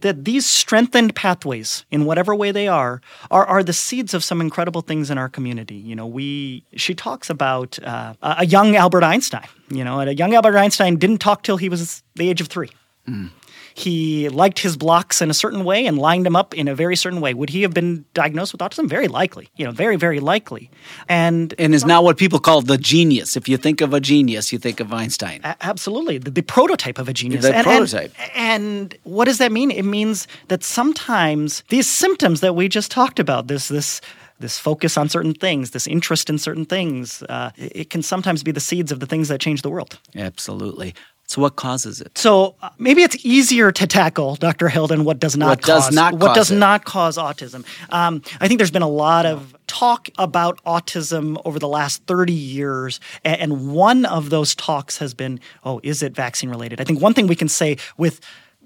that 0.01 0.25
these 0.25 0.47
strengthened 0.47 1.15
pathways, 1.15 1.85
in 1.91 2.05
whatever 2.05 2.35
way 2.35 2.53
they 2.53 2.69
are, 2.69 3.01
are, 3.31 3.47
are 3.47 3.63
the 3.63 3.73
seeds 3.73 4.15
of 4.15 4.25
some 4.25 4.41
incredible 4.41 4.81
things 4.81 5.11
in 5.11 5.19
our 5.19 5.29
community. 5.29 5.77
You 5.77 5.97
know, 5.97 6.07
we 6.07 6.65
she 6.77 6.95
talks 6.95 7.31
about 7.31 7.79
uh, 7.83 8.15
a 8.23 8.47
young 8.47 8.77
Albert 8.77 9.03
Einstein. 9.03 9.47
You 9.71 9.83
know, 9.83 10.01
and 10.01 10.11
a 10.11 10.15
young 10.15 10.35
Albert 10.35 10.57
Einstein 10.57 10.97
didn't 10.97 11.19
talk 11.19 11.43
till 11.43 11.57
he 11.57 11.69
was 11.69 12.03
the 12.15 12.29
age 12.29 12.41
of 12.41 12.49
three. 12.49 12.71
Mm. 13.09 13.31
He 13.77 14.29
liked 14.29 14.61
his 14.61 14.77
blocks 14.77 15.21
in 15.21 15.31
a 15.31 15.35
certain 15.35 15.65
way 15.65 15.85
and 15.85 15.99
lined 15.99 16.25
them 16.25 16.37
up 16.37 16.55
in 16.55 16.69
a 16.69 16.75
very 16.75 16.95
certain 16.95 17.21
way, 17.21 17.35
would 17.35 17.51
he 17.51 17.63
have 17.63 17.75
been 17.75 18.05
diagnosed 18.15 18.53
with 18.53 18.61
autism? 18.61 18.89
Very 18.89 19.09
likely, 19.09 19.49
you 19.57 19.65
know, 19.65 19.73
very, 19.73 19.97
very 19.97 20.21
likely. 20.21 20.71
And 21.09 21.53
and 21.59 21.75
is 21.75 21.85
now 21.85 22.01
what 22.01 22.17
people 22.17 22.39
call 22.39 22.63
the 22.63 22.79
genius. 22.79 23.37
If 23.37 23.49
you 23.49 23.57
think 23.57 23.81
of 23.81 23.93
a 23.93 24.01
genius, 24.01 24.53
you 24.53 24.59
think 24.59 24.79
of 24.79 24.93
Einstein. 24.93 25.41
A- 25.43 25.57
absolutely, 25.61 26.19
the, 26.19 26.31
the, 26.31 26.43
prototype 26.43 26.99
of 26.99 27.09
a 27.09 27.13
genius. 27.13 27.43
The 27.43 27.55
and, 27.55 27.65
prototype. 27.65 28.13
And, 28.37 28.63
and 28.65 28.99
what 29.03 29.25
does 29.25 29.39
that 29.39 29.51
mean? 29.51 29.73
It 29.73 29.85
means 29.85 30.29
that 30.49 30.63
sometimes 30.63 31.65
these 31.69 31.89
symptoms 31.89 32.41
that 32.41 32.55
we 32.55 32.69
just 32.69 32.93
talked 32.93 33.19
about, 33.19 33.49
this 33.49 33.67
this 33.67 34.01
this 34.39 34.59
focus 34.59 34.97
on 34.97 35.09
certain 35.09 35.35
things, 35.35 35.71
this 35.71 35.87
interest 35.87 36.29
in 36.29 36.39
certain 36.39 36.65
things, 36.65 37.23
uh, 37.29 37.51
it 37.57 37.91
can 37.91 38.03
sometimes 38.03 38.43
be 38.43 38.53
the 38.53 38.61
seeds 38.61 38.93
of 38.93 39.01
the 39.01 39.07
things 39.07 39.29
that 39.29 39.41
change 39.41 39.63
the 39.63 39.71
world. 39.71 39.99
Absolutely. 40.15 40.95
So, 41.27 41.41
what 41.41 41.57
causes 41.57 42.01
it? 42.01 42.17
So, 42.19 42.55
uh, 42.61 42.69
maybe 42.79 43.03
it's 43.03 43.25
easier 43.25 43.73
to 43.73 43.87
tackle, 43.87 44.37
Dr. 44.37 44.69
Hilden, 44.69 45.05
what 45.05 45.19
does 45.19 45.37
not 45.37 45.49
what 45.49 45.63
cause 45.63 45.87
does 45.87 45.95
not 45.95 46.13
what 46.15 46.29
cause 46.29 46.37
does 46.37 46.51
it. 46.51 46.57
not 46.57 46.85
cause 46.85 47.17
autism. 47.17 47.65
Um, 47.91 48.23
I 48.41 48.47
think 48.49 48.59
there's 48.59 48.71
been 48.71 48.83
a 48.83 48.89
lot 48.89 49.25
of 49.25 49.57
talk 49.67 50.09
about 50.19 50.63
autism 50.65 51.41
over 51.45 51.59
the 51.59 51.69
last 51.69 52.05
30 52.07 52.33
years, 52.33 53.01
and 53.25 53.73
one 53.73 54.05
of 54.05 54.29
those 54.31 54.55
talks 54.55 54.99
has 54.99 55.15
been, 55.15 55.41
oh, 55.65 55.81
is 55.83 56.03
it 56.03 56.15
vaccine 56.15 56.51
related? 56.51 56.81
I 56.81 56.85
think 56.85 57.01
one 57.01 57.15
thing 57.15 57.27
we 57.27 57.37
can 57.37 57.49
say 57.49 57.79
with 57.97 58.21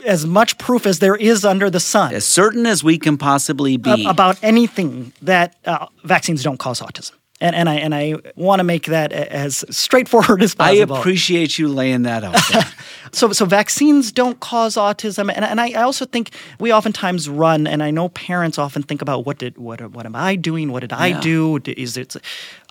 as 0.04 0.26
much 0.26 0.58
proof 0.58 0.86
as 0.86 0.98
there 1.00 1.16
is 1.16 1.44
under 1.44 1.70
the 1.70 1.80
sun 1.80 2.14
As 2.14 2.24
certain 2.24 2.66
as 2.66 2.84
we 2.84 2.98
can 2.98 3.16
possibly 3.18 3.76
be. 3.76 4.06
about 4.06 4.38
anything 4.42 5.12
that 5.22 5.56
uh, 5.64 5.86
vaccines 6.04 6.42
don't 6.42 6.58
cause 6.58 6.80
autism. 6.80 7.12
And, 7.40 7.54
and 7.54 7.68
I 7.68 7.74
and 7.76 7.94
I 7.94 8.14
want 8.34 8.58
to 8.60 8.64
make 8.64 8.86
that 8.86 9.12
as 9.12 9.64
straightforward 9.70 10.42
as 10.42 10.54
possible. 10.56 10.96
I 10.96 10.98
appreciate 10.98 11.56
you 11.58 11.68
laying 11.68 12.02
that 12.02 12.24
out. 12.24 12.36
there. 12.52 12.64
So, 13.10 13.32
so 13.32 13.46
vaccines 13.46 14.12
don't 14.12 14.38
cause 14.38 14.76
autism, 14.76 15.32
and, 15.34 15.42
and 15.42 15.58
I 15.62 15.72
also 15.72 16.04
think 16.04 16.30
we 16.60 16.74
oftentimes 16.74 17.26
run, 17.26 17.66
and 17.66 17.82
I 17.82 17.90
know 17.90 18.10
parents 18.10 18.58
often 18.58 18.82
think 18.82 19.00
about 19.00 19.24
what 19.24 19.38
did 19.38 19.56
what 19.56 19.80
what 19.92 20.04
am 20.04 20.14
I 20.14 20.36
doing? 20.36 20.72
What 20.72 20.80
did 20.80 20.92
I 20.92 21.06
Yeah. 21.06 21.20
do? 21.20 21.58
Is 21.64 21.96
it? 21.96 22.16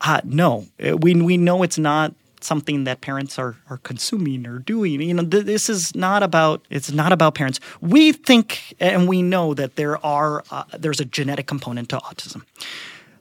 Uh, 0.06 0.22
no, 0.24 0.68
Uh, 0.80 0.96
we 0.98 1.16
we 1.16 1.38
know 1.38 1.64
it's 1.64 1.80
not 1.80 2.14
something 2.40 2.84
that 2.84 3.02
parents 3.02 3.40
are 3.40 3.56
are 3.70 3.78
consuming 3.78 4.46
or 4.46 4.60
doing. 4.60 5.02
You 5.02 5.16
know, 5.16 5.26
th- 5.26 5.46
this 5.46 5.70
is 5.70 5.96
not 5.96 6.22
about 6.22 6.62
it's 6.70 6.92
not 6.92 7.12
about 7.12 7.34
parents. 7.34 7.60
We 7.82 8.12
think 8.12 8.76
and 8.80 9.08
we 9.10 9.24
know 9.24 9.56
that 9.56 9.76
there 9.76 9.98
are 10.06 10.44
uh, 10.52 10.66
there's 10.78 11.00
a 11.00 11.06
genetic 11.06 11.48
component 11.48 11.90
to 11.90 11.98
autism. 11.98 12.44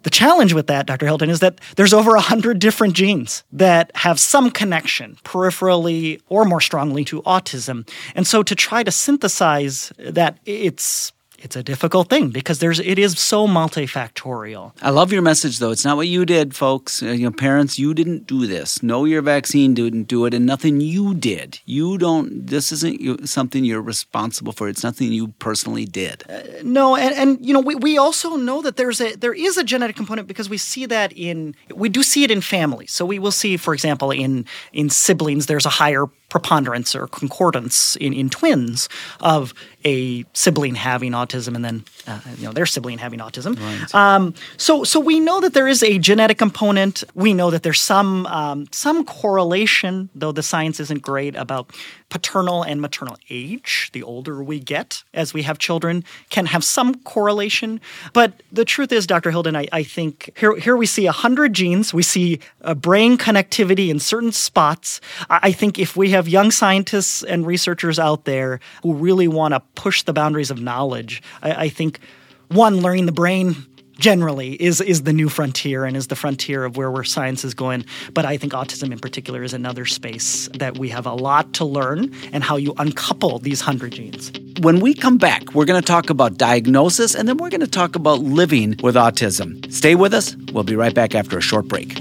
The 0.06 0.10
challenge 0.10 0.52
with 0.52 0.68
that, 0.68 0.86
Dr. 0.86 1.04
Hilden, 1.04 1.30
is 1.30 1.40
that 1.40 1.60
there's 1.74 1.92
over 1.92 2.12
100 2.12 2.60
different 2.60 2.94
genes 2.94 3.42
that 3.50 3.90
have 3.96 4.20
some 4.20 4.52
connection, 4.52 5.18
peripherally 5.24 6.20
or 6.28 6.44
more 6.44 6.60
strongly, 6.60 7.04
to 7.06 7.22
autism. 7.22 7.88
And 8.14 8.24
so 8.24 8.44
to 8.44 8.54
try 8.54 8.84
to 8.84 8.92
synthesize 8.92 9.92
that, 9.98 10.38
it's 10.44 11.10
it's 11.38 11.56
a 11.56 11.62
difficult 11.62 12.08
thing 12.08 12.30
because 12.30 12.58
there's 12.58 12.80
it 12.80 12.98
is 12.98 13.18
so 13.18 13.46
multifactorial. 13.46 14.72
I 14.82 14.90
love 14.90 15.12
your 15.12 15.22
message, 15.22 15.58
though. 15.58 15.70
It's 15.70 15.84
not 15.84 15.96
what 15.96 16.08
you 16.08 16.24
did, 16.24 16.54
folks. 16.54 17.02
Uh, 17.02 17.06
you 17.06 17.24
know, 17.24 17.32
parents, 17.32 17.78
you 17.78 17.94
didn't 17.94 18.26
do 18.26 18.46
this. 18.46 18.82
No, 18.82 19.04
your 19.04 19.22
vaccine 19.22 19.74
didn't 19.74 20.04
do 20.04 20.24
it, 20.24 20.34
and 20.34 20.46
nothing 20.46 20.80
you 20.80 21.14
did. 21.14 21.60
You 21.64 21.98
don't. 21.98 22.46
This 22.46 22.72
isn't 22.72 23.00
you, 23.00 23.18
something 23.24 23.64
you're 23.64 23.82
responsible 23.82 24.52
for. 24.52 24.68
It's 24.68 24.82
nothing 24.82 25.12
you 25.12 25.28
personally 25.38 25.84
did. 25.84 26.24
No, 26.62 26.96
and, 26.96 27.14
and 27.14 27.46
you 27.46 27.52
know 27.52 27.60
we, 27.60 27.74
we 27.74 27.98
also 27.98 28.36
know 28.36 28.62
that 28.62 28.76
there's 28.76 29.00
a 29.00 29.14
there 29.16 29.34
is 29.34 29.56
a 29.56 29.64
genetic 29.64 29.96
component 29.96 30.28
because 30.28 30.48
we 30.48 30.58
see 30.58 30.86
that 30.86 31.12
in 31.12 31.54
we 31.74 31.88
do 31.88 32.02
see 32.02 32.24
it 32.24 32.30
in 32.30 32.40
families. 32.40 32.92
So 32.92 33.04
we 33.04 33.18
will 33.18 33.32
see, 33.32 33.56
for 33.56 33.74
example, 33.74 34.10
in 34.10 34.46
in 34.72 34.90
siblings, 34.90 35.46
there's 35.46 35.66
a 35.66 35.70
higher 35.70 36.06
preponderance 36.28 36.94
or 36.94 37.06
concordance 37.06 37.96
in, 37.96 38.12
in 38.12 38.28
twins 38.28 38.88
of 39.20 39.54
a 39.84 40.24
sibling 40.32 40.74
having 40.74 41.12
autism 41.12 41.54
and 41.54 41.64
then 41.64 41.84
uh, 42.06 42.20
you 42.36 42.44
know 42.44 42.52
their 42.52 42.66
sibling 42.66 42.98
having 42.98 43.20
autism. 43.20 43.56
Um, 43.94 44.34
so 44.56 44.84
so 44.84 44.98
we 44.98 45.20
know 45.20 45.40
that 45.40 45.54
there 45.54 45.68
is 45.68 45.82
a 45.82 45.98
genetic 45.98 46.38
component. 46.38 47.04
We 47.14 47.32
know 47.32 47.50
that 47.50 47.62
there's 47.62 47.80
some 47.80 48.26
um, 48.26 48.66
some 48.72 49.04
correlation, 49.04 50.10
though 50.14 50.32
the 50.32 50.42
science 50.42 50.80
isn't 50.80 51.02
great 51.02 51.36
about 51.36 51.70
paternal 52.08 52.62
and 52.62 52.80
maternal 52.80 53.16
age. 53.30 53.90
The 53.92 54.02
older 54.02 54.42
we 54.42 54.60
get 54.60 55.02
as 55.12 55.34
we 55.34 55.42
have 55.42 55.58
children 55.58 56.04
can 56.30 56.46
have 56.46 56.62
some 56.62 56.94
correlation. 57.02 57.80
But 58.12 58.42
the 58.52 58.64
truth 58.64 58.92
is, 58.92 59.06
Dr. 59.06 59.30
Hilden, 59.30 59.56
I, 59.56 59.66
I 59.72 59.82
think 59.82 60.30
here, 60.36 60.56
here 60.56 60.76
we 60.76 60.86
see 60.86 61.04
100 61.04 61.52
genes. 61.52 61.92
We 61.92 62.02
see 62.02 62.40
brain 62.76 63.18
connectivity 63.18 63.88
in 63.88 63.98
certain 63.98 64.32
spots. 64.32 65.00
I, 65.28 65.40
I 65.44 65.52
think 65.52 65.78
if 65.78 65.96
we 65.96 66.10
have 66.10 66.28
young 66.28 66.50
scientists 66.50 67.22
and 67.22 67.46
researchers 67.46 67.98
out 67.98 68.24
there 68.24 68.60
who 68.82 68.94
really 68.94 69.28
want 69.28 69.54
to 69.54 69.60
push 69.74 70.02
the 70.02 70.12
boundaries 70.12 70.50
of 70.50 70.60
knowledge, 70.60 71.22
I, 71.42 71.52
I 71.64 71.68
think 71.68 72.00
one, 72.48 72.80
learning 72.80 73.06
the 73.06 73.12
brain 73.12 73.66
generally 73.98 74.54
is 74.54 74.80
is 74.80 75.02
the 75.02 75.12
new 75.12 75.28
frontier 75.28 75.84
and 75.84 75.96
is 75.96 76.08
the 76.08 76.16
frontier 76.16 76.64
of 76.64 76.76
where 76.76 76.90
where 76.90 77.04
science 77.04 77.44
is 77.44 77.54
going. 77.54 77.84
But 78.12 78.24
I 78.24 78.36
think 78.36 78.52
autism 78.52 78.92
in 78.92 78.98
particular 78.98 79.42
is 79.42 79.54
another 79.54 79.84
space 79.84 80.48
that 80.54 80.78
we 80.78 80.88
have 80.90 81.06
a 81.06 81.14
lot 81.14 81.52
to 81.54 81.64
learn 81.64 82.12
and 82.32 82.42
how 82.42 82.56
you 82.56 82.74
uncouple 82.78 83.38
these 83.38 83.60
hundred 83.60 83.92
genes. 83.92 84.32
When 84.60 84.80
we 84.80 84.94
come 84.94 85.18
back, 85.18 85.54
we're 85.54 85.64
going 85.64 85.80
to 85.80 85.86
talk 85.86 86.10
about 86.10 86.38
diagnosis 86.38 87.14
and 87.14 87.28
then 87.28 87.36
we're 87.36 87.50
going 87.50 87.60
to 87.60 87.66
talk 87.66 87.96
about 87.96 88.20
living 88.20 88.76
with 88.82 88.94
autism. 88.94 89.70
Stay 89.72 89.94
with 89.94 90.14
us. 90.14 90.36
We'll 90.52 90.64
be 90.64 90.76
right 90.76 90.94
back 90.94 91.14
after 91.14 91.36
a 91.38 91.42
short 91.42 91.68
break. 91.68 92.00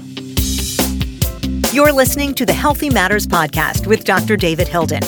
You're 1.72 1.92
listening 1.92 2.32
to 2.34 2.46
the 2.46 2.54
Healthy 2.54 2.88
Matters 2.88 3.26
podcast 3.26 3.86
with 3.86 4.04
Dr. 4.04 4.36
David 4.36 4.66
Hilden. 4.66 5.02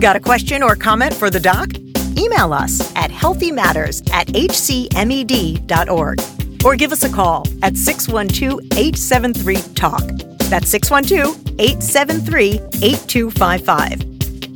Got 0.00 0.16
a 0.16 0.20
question 0.20 0.62
or 0.62 0.74
comment 0.74 1.12
for 1.12 1.28
the 1.28 1.40
doc? 1.40 1.68
Email 2.16 2.52
us 2.52 2.80
at 2.96 3.10
healthymatters 3.10 4.08
at 4.12 4.28
hcmed.org 4.28 6.20
or 6.64 6.76
give 6.76 6.92
us 6.92 7.04
a 7.04 7.12
call 7.12 7.46
at 7.62 7.76
612 7.76 8.60
873 8.72 9.56
TALK. 9.74 10.02
That's 10.48 10.68
612 10.70 11.60
873 11.60 12.60
8255. 12.82 14.00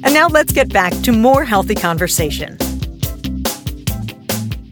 And 0.02 0.14
now 0.14 0.29
let's 0.29 0.52
get 0.52 0.73
back 0.73 0.93
to 1.02 1.12
more 1.12 1.45
healthy 1.45 1.75
conversation. 1.75 2.57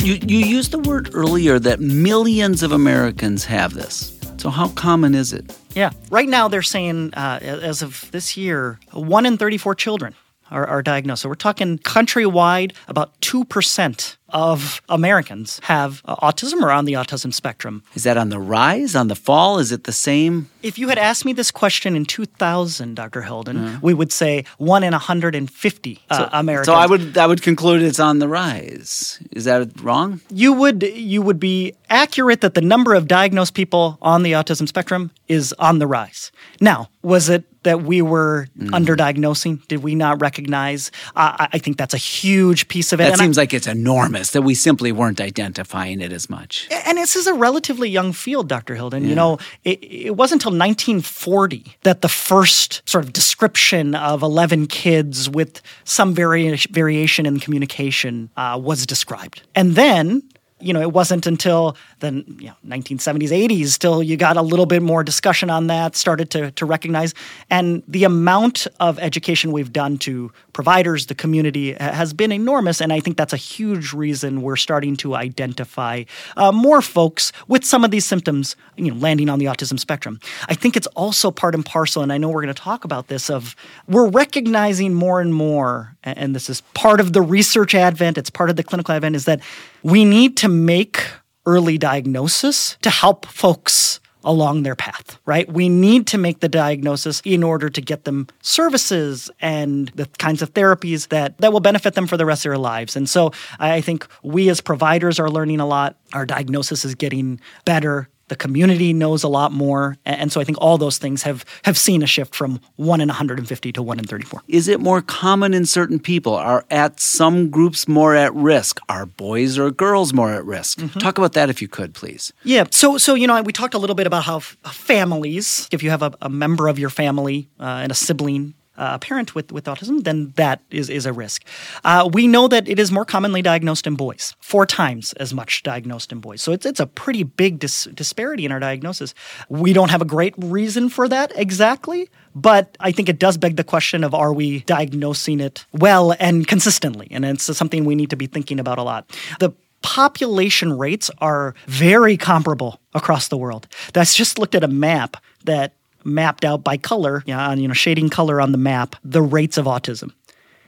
You, 0.01 0.15
you 0.15 0.39
used 0.39 0.71
the 0.71 0.79
word 0.79 1.11
earlier 1.13 1.59
that 1.59 1.81
millions 1.81 2.63
of 2.63 2.73
Americans 2.73 3.45
have 3.45 3.75
this. 3.75 4.19
So, 4.39 4.49
how 4.49 4.69
common 4.69 5.15
is 5.15 5.33
it? 5.33 5.53
Yeah. 5.75 5.91
Right 6.11 6.29
now, 6.29 6.49
they're 6.49 6.63
saying, 6.63 7.13
uh, 7.15 7.41
as 7.43 7.83
of 7.83 8.09
this 8.13 8.37
year, 8.37 8.79
one 8.93 9.27
in 9.27 9.37
34 9.37 9.75
children 9.75 10.15
are, 10.51 10.67
are 10.67 10.83
diagnosed. 10.83 11.23
So 11.23 11.29
we're 11.29 11.35
talking 11.35 11.79
countrywide, 11.79 12.73
about 12.89 13.19
2% 13.21 14.17
of 14.31 14.83
Americans 14.89 15.59
have 15.65 16.03
uh, 16.05 16.17
autism 16.17 16.61
or 16.63 16.71
on 16.71 16.85
the 16.85 16.93
autism 16.93 17.33
spectrum. 17.33 17.83
Is 17.95 18.05
that 18.05 18.19
on 18.19 18.29
the 18.29 18.39
rise, 18.39 18.95
on 18.95 19.09
the 19.09 19.15
fall? 19.15 19.59
Is 19.59 19.73
it 19.73 19.85
the 19.85 19.93
same? 19.93 20.51
If 20.63 20.79
you 20.79 20.89
had 20.89 20.99
asked 20.99 21.25
me 21.25 21.33
this 21.33 21.51
question 21.51 21.97
in 21.97 22.05
2000, 22.05 22.95
Dr. 22.95 23.23
Hilden, 23.23 23.81
we 23.81 23.95
would 23.95 24.13
say 24.13 24.45
one 24.59 24.85
in 24.85 24.93
150 24.93 26.03
uh, 26.11 26.29
Americans. 26.33 26.67
So 26.67 26.75
I 26.75 26.87
would 26.87 27.17
I 27.17 27.27
would 27.27 27.43
conclude 27.43 27.81
it's 27.81 28.01
on 28.01 28.19
the 28.19 28.29
rise. 28.29 29.19
Is 29.33 29.45
that 29.45 29.81
wrong? 29.81 30.21
you 30.31 30.53
would 30.53 30.83
you 30.83 31.23
would 31.23 31.41
be 31.41 31.75
accurate 31.89 32.41
that 32.41 32.55
the 32.55 32.61
number 32.61 32.95
of 32.95 33.09
diagnosed 33.09 33.55
people 33.55 33.99
on 34.03 34.23
the 34.23 34.33
autism 34.33 34.69
spectrum 34.69 35.11
is 35.27 35.55
on 35.59 35.79
the 35.79 35.87
rise. 35.87 36.33
Now, 36.61 36.89
was 37.03 37.29
it 37.29 37.45
that 37.69 37.83
we 37.83 38.01
were 38.03 38.47
underdiagnosing? 38.59 39.55
Did 39.69 39.83
we 39.83 39.95
not 39.95 40.21
recognize? 40.21 40.91
Uh, 41.15 41.37
I 41.45 41.49
I 41.57 41.59
think 41.59 41.77
that's 41.77 41.95
a 41.95 41.99
huge 42.19 42.61
piece 42.69 42.93
of 42.93 43.01
it. 43.01 43.05
That 43.05 43.13
And 43.15 43.21
I- 43.21 43.25
seems 43.25 43.37
like 43.43 43.53
it's 43.59 43.67
enormous 43.67 44.31
that 44.35 44.43
we 44.43 44.55
simply 44.55 44.91
weren't 44.93 45.21
identifying 45.21 46.01
it 46.07 46.13
as 46.13 46.29
much. 46.31 46.53
and 46.87 46.97
this 46.99 47.15
is 47.17 47.27
a 47.27 47.35
relatively 47.35 47.89
young 47.99 48.13
field, 48.13 48.49
Dr. 48.49 48.75
Hilden. 48.75 49.03
You 49.09 49.15
know, 49.15 49.39
it, 49.65 49.79
it 50.09 50.17
wasn't 50.17 50.39
until 50.43 50.53
1940 50.59 51.77
that 51.83 52.01
the 52.03 52.09
first 52.09 52.83
sort 52.93 53.05
of 53.05 53.13
description 53.13 53.95
of 53.95 54.23
11 54.23 54.67
kids 54.67 55.29
with 55.39 55.61
some 55.85 56.15
vari- 56.15 56.57
variation 56.71 57.27
in 57.27 57.39
communication 57.41 58.31
uh, 58.37 58.59
was 58.63 58.87
described. 58.87 59.43
And 59.55 59.75
then, 59.75 60.23
you 60.61 60.73
know, 60.73 60.81
it 60.81 60.93
wasn't 60.93 61.27
until 61.27 61.77
the 62.01 62.25
you 62.39 62.49
know, 62.49 62.55
1970s, 62.67 63.29
80s 63.29 63.79
till 63.79 64.03
you 64.03 64.17
got 64.17 64.37
a 64.37 64.43
little 64.43 64.67
bit 64.67 64.83
more 64.83 65.05
discussion 65.05 65.51
on 65.51 65.69
that, 65.69 65.97
started 65.97 66.31
to, 66.31 66.51
to 66.53 66.67
recognize. 66.67 67.15
And 67.51 67.83
the 67.87 68.05
amount 68.05 68.67
of 68.81 68.99
education 68.99 69.53
we've 69.53 69.73
done 69.73 69.99
to 69.99 70.33
providers, 70.53 71.07
the 71.07 71.15
community, 71.15 71.75
has 71.75 72.13
been 72.13 72.33
enormous. 72.33 72.81
And 72.81 72.93
I 72.93 73.01
think 73.01 73.17
that's 73.17 73.33
a 73.33 73.39
huge 73.39 73.93
reason 73.93 74.43
we're 74.43 74.57
starting 74.57 74.97
to 74.97 75.15
identify 75.15 76.05
uh, 76.37 76.53
more 76.53 76.83
folks 76.83 77.33
with 77.47 77.65
some 77.65 77.85
of 77.85 77.91
these 77.91 78.05
symptoms, 78.05 78.57
you 78.77 78.91
know, 78.91 78.99
landing 78.99 79.29
on 79.29 79.39
the 79.39 79.47
autism 79.47 79.79
spectrum. 79.79 80.19
I 80.49 80.55
think 80.55 80.77
it's 80.77 80.89
also 80.89 81.31
part 81.31 81.55
and 81.55 81.65
parcel, 81.65 82.03
and 82.03 82.13
I 82.13 82.19
know 82.19 82.29
we're 82.29 82.43
going 82.43 82.55
to 82.55 82.63
talk 82.63 82.85
about 82.85 83.09
this, 83.09 83.31
of 83.31 83.55
we're 83.87 84.09
recognizing 84.09 84.95
more 84.95 85.21
and 85.21 85.33
more, 85.33 85.97
and 86.03 86.35
this 86.35 86.51
is 86.51 86.61
part 86.75 87.01
of 87.01 87.13
the 87.13 87.23
research 87.23 87.75
advent, 87.75 88.19
it's 88.19 88.31
part 88.31 88.51
of 88.51 88.57
the 88.57 88.65
clinical 88.65 88.95
advent, 88.95 89.17
is 89.17 89.25
that 89.27 89.41
we 89.83 90.05
need 90.05 90.37
to 90.39 90.49
make 90.49 91.05
early 91.47 91.79
diagnosis 91.79 92.77
to 92.83 92.91
help 92.91 93.27
folks 93.27 94.01
along 94.25 94.63
their 94.63 94.75
path, 94.75 95.19
right? 95.25 95.51
We 95.51 95.69
need 95.69 96.07
to 96.09 96.19
make 96.19 96.41
the 96.41 96.49
diagnosis 96.49 97.23
in 97.25 97.43
order 97.43 97.71
to 97.71 97.81
get 97.81 98.05
them 98.05 98.27
services 98.43 99.31
and 99.41 99.89
the 99.95 100.07
kinds 100.19 100.43
of 100.43 100.53
therapies 100.53 101.09
that, 101.09 101.39
that 101.39 101.53
will 101.53 101.61
benefit 101.61 101.95
them 101.95 102.07
for 102.07 102.17
the 102.17 102.27
rest 102.27 102.45
of 102.45 102.51
their 102.51 102.59
lives. 102.59 102.97
And 102.97 103.09
so 103.09 103.33
I 103.59 103.81
think 103.81 104.07
we 104.23 104.49
as 104.51 104.61
providers 104.61 105.19
are 105.19 105.31
learning 105.31 105.61
a 105.61 105.67
lot. 105.67 105.97
Our 106.13 106.27
diagnosis 106.27 106.85
is 106.85 106.95
getting 106.95 107.41
better 107.65 108.09
the 108.29 108.37
community 108.37 108.93
knows 108.93 109.23
a 109.23 109.29
lot 109.29 109.53
more. 109.53 109.97
And 110.05 110.33
so 110.33 110.41
i 110.41 110.45
think 110.45 110.59
all 110.61 110.79
those 110.79 110.99
things 110.99 111.23
have 111.23 111.45
have 111.65 111.77
seen 111.77 112.03
a 112.03 112.07
shift 112.07 112.35
from 112.35 112.61
1 112.77 113.01
in 113.01 113.09
150 113.09 113.73
to 113.73 113.83
1 113.83 113.99
in 113.99 114.05
34 114.05 114.43
is 114.49 114.69
it 114.69 114.81
more 114.81 115.03
common 115.03 115.55
in 115.55 115.67
certain 115.67 115.99
people? 115.99 116.35
Are 116.35 116.65
at 116.71 117.01
some 117.01 117.51
groups 117.51 117.89
more 117.89 118.15
at 118.15 118.35
risk? 118.35 118.81
Are 118.89 119.07
boys 119.07 119.59
or 119.59 119.71
girls 119.71 120.13
more 120.13 120.33
at 120.33 120.45
risk? 120.45 120.79
Mm-hmm. 120.79 120.99
talk 120.99 121.19
about 121.19 121.33
that 121.33 121.51
if 121.51 121.61
you 121.63 121.69
could 121.69 121.95
please. 121.95 122.33
Yeah. 122.45 122.65
So 122.71 122.99
so 122.99 123.15
you 123.15 123.27
know 123.27 123.41
we 123.43 123.53
talked 123.53 123.75
a 123.75 123.79
little 123.79 123.97
bit 123.97 124.07
about 124.07 124.25
how 124.25 124.37
f- 124.37 124.57
families 124.65 125.69
if 125.73 125.83
you 125.83 125.91
have 125.91 126.03
a, 126.03 126.13
a 126.23 126.29
member 126.29 126.69
of 126.69 126.79
your 126.79 126.91
family 126.91 127.49
uh, 127.61 127.83
and 127.83 127.93
a 127.93 127.95
sibling 127.95 128.55
uh, 128.79 128.93
a 128.95 128.99
parent 128.99 129.35
with, 129.35 129.53
with 129.53 129.65
autism, 129.65 130.05
then 130.05 130.33
that 130.37 130.63
is, 130.71 130.89
is 130.89 131.05
a 131.05 131.13
risk. 131.13 131.45
Uh, 131.85 132.09
we 132.13 132.27
know 132.27 132.49
that 132.49 132.69
it 132.69 132.79
is 132.79 132.91
more 132.91 133.05
commonly 133.05 133.43
diagnosed 133.43 133.87
in 133.87 133.97
boys, 133.97 134.35
four 134.41 134.65
times 134.65 135.13
as 135.15 135.35
much 135.35 135.63
diagnosed 135.63 136.13
in 136.13 136.21
boys. 136.21 136.41
So 136.41 136.53
it's, 136.53 136.65
it's 136.65 136.81
a 136.81 136.87
pretty 136.87 137.25
big 137.25 137.59
dis- 137.59 137.89
disparity 137.93 138.45
in 138.45 138.53
our 138.53 138.61
diagnosis. 138.61 139.15
We 139.49 139.73
don't 139.73 139.91
have 139.91 140.01
a 140.01 140.07
great 140.07 140.35
reason 140.39 140.89
for 140.89 141.09
that 141.09 141.33
exactly, 141.35 142.09
but 142.35 142.79
I 142.81 142.93
think 142.93 143.09
it 143.09 143.19
does 143.19 143.37
beg 143.37 143.57
the 143.57 143.65
question 143.65 144.05
of 144.05 144.15
are 144.15 144.33
we 144.33 144.61
diagnosing 144.61 145.41
it 145.41 145.67
well 145.73 146.15
and 146.21 146.47
consistently? 146.47 147.09
And 147.11 147.25
it's 147.25 147.57
something 147.57 147.85
we 147.85 147.97
need 147.97 148.11
to 148.11 148.17
be 148.17 148.27
thinking 148.27 148.61
about 148.61 148.79
a 148.79 148.83
lot. 148.83 149.11
The 149.41 149.53
population 149.83 150.77
rates 150.77 151.11
are 151.19 151.55
very 151.67 152.17
comparable 152.17 152.81
across 152.95 153.29
the 153.29 153.37
world. 153.37 153.69
That's 153.93 154.15
just 154.15 154.39
looked 154.39 154.55
at 154.55 154.65
a 154.65 154.69
map 154.69 155.17
that 155.45 155.75
mapped 156.09 156.45
out 156.45 156.65
by 156.65 156.77
color, 156.77 157.23
you 157.27 157.37
you 157.55 157.69
know, 157.69 157.75
shading 157.75 158.09
color 158.09 158.41
on 158.41 158.53
the 158.53 158.59
map, 158.59 158.97
the 159.05 159.23
rates 159.23 159.59
of 159.59 159.67
autism. 159.67 160.13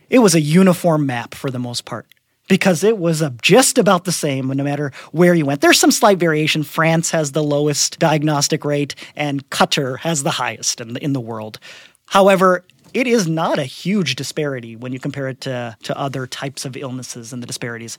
It 0.08 0.18
was 0.18 0.34
a 0.34 0.40
uniform 0.40 1.06
map 1.06 1.34
for 1.34 1.50
the 1.50 1.58
most 1.58 1.84
part 1.84 2.06
because 2.48 2.82
it 2.82 2.98
was 2.98 3.22
just 3.40 3.78
about 3.78 4.04
the 4.04 4.12
same 4.12 4.48
no 4.48 4.64
matter 4.64 4.92
where 5.12 5.34
you 5.34 5.46
went. 5.46 5.60
There's 5.60 5.78
some 5.78 5.92
slight 5.92 6.18
variation. 6.18 6.64
France 6.64 7.12
has 7.12 7.30
the 7.32 7.44
lowest 7.44 7.98
diagnostic 8.00 8.64
rate, 8.64 8.96
and 9.14 9.48
Qatar 9.50 9.98
has 10.00 10.24
the 10.24 10.32
highest 10.32 10.80
in 10.80 10.94
the, 10.94 11.04
in 11.04 11.12
the 11.12 11.20
world. 11.20 11.60
However, 12.06 12.64
it 12.92 13.06
is 13.06 13.28
not 13.28 13.60
a 13.60 13.64
huge 13.64 14.16
disparity 14.16 14.74
when 14.74 14.92
you 14.92 14.98
compare 14.98 15.28
it 15.28 15.40
to, 15.42 15.76
to 15.84 15.96
other 15.96 16.26
types 16.26 16.64
of 16.64 16.76
illnesses 16.76 17.32
and 17.32 17.40
the 17.40 17.46
disparities. 17.46 17.98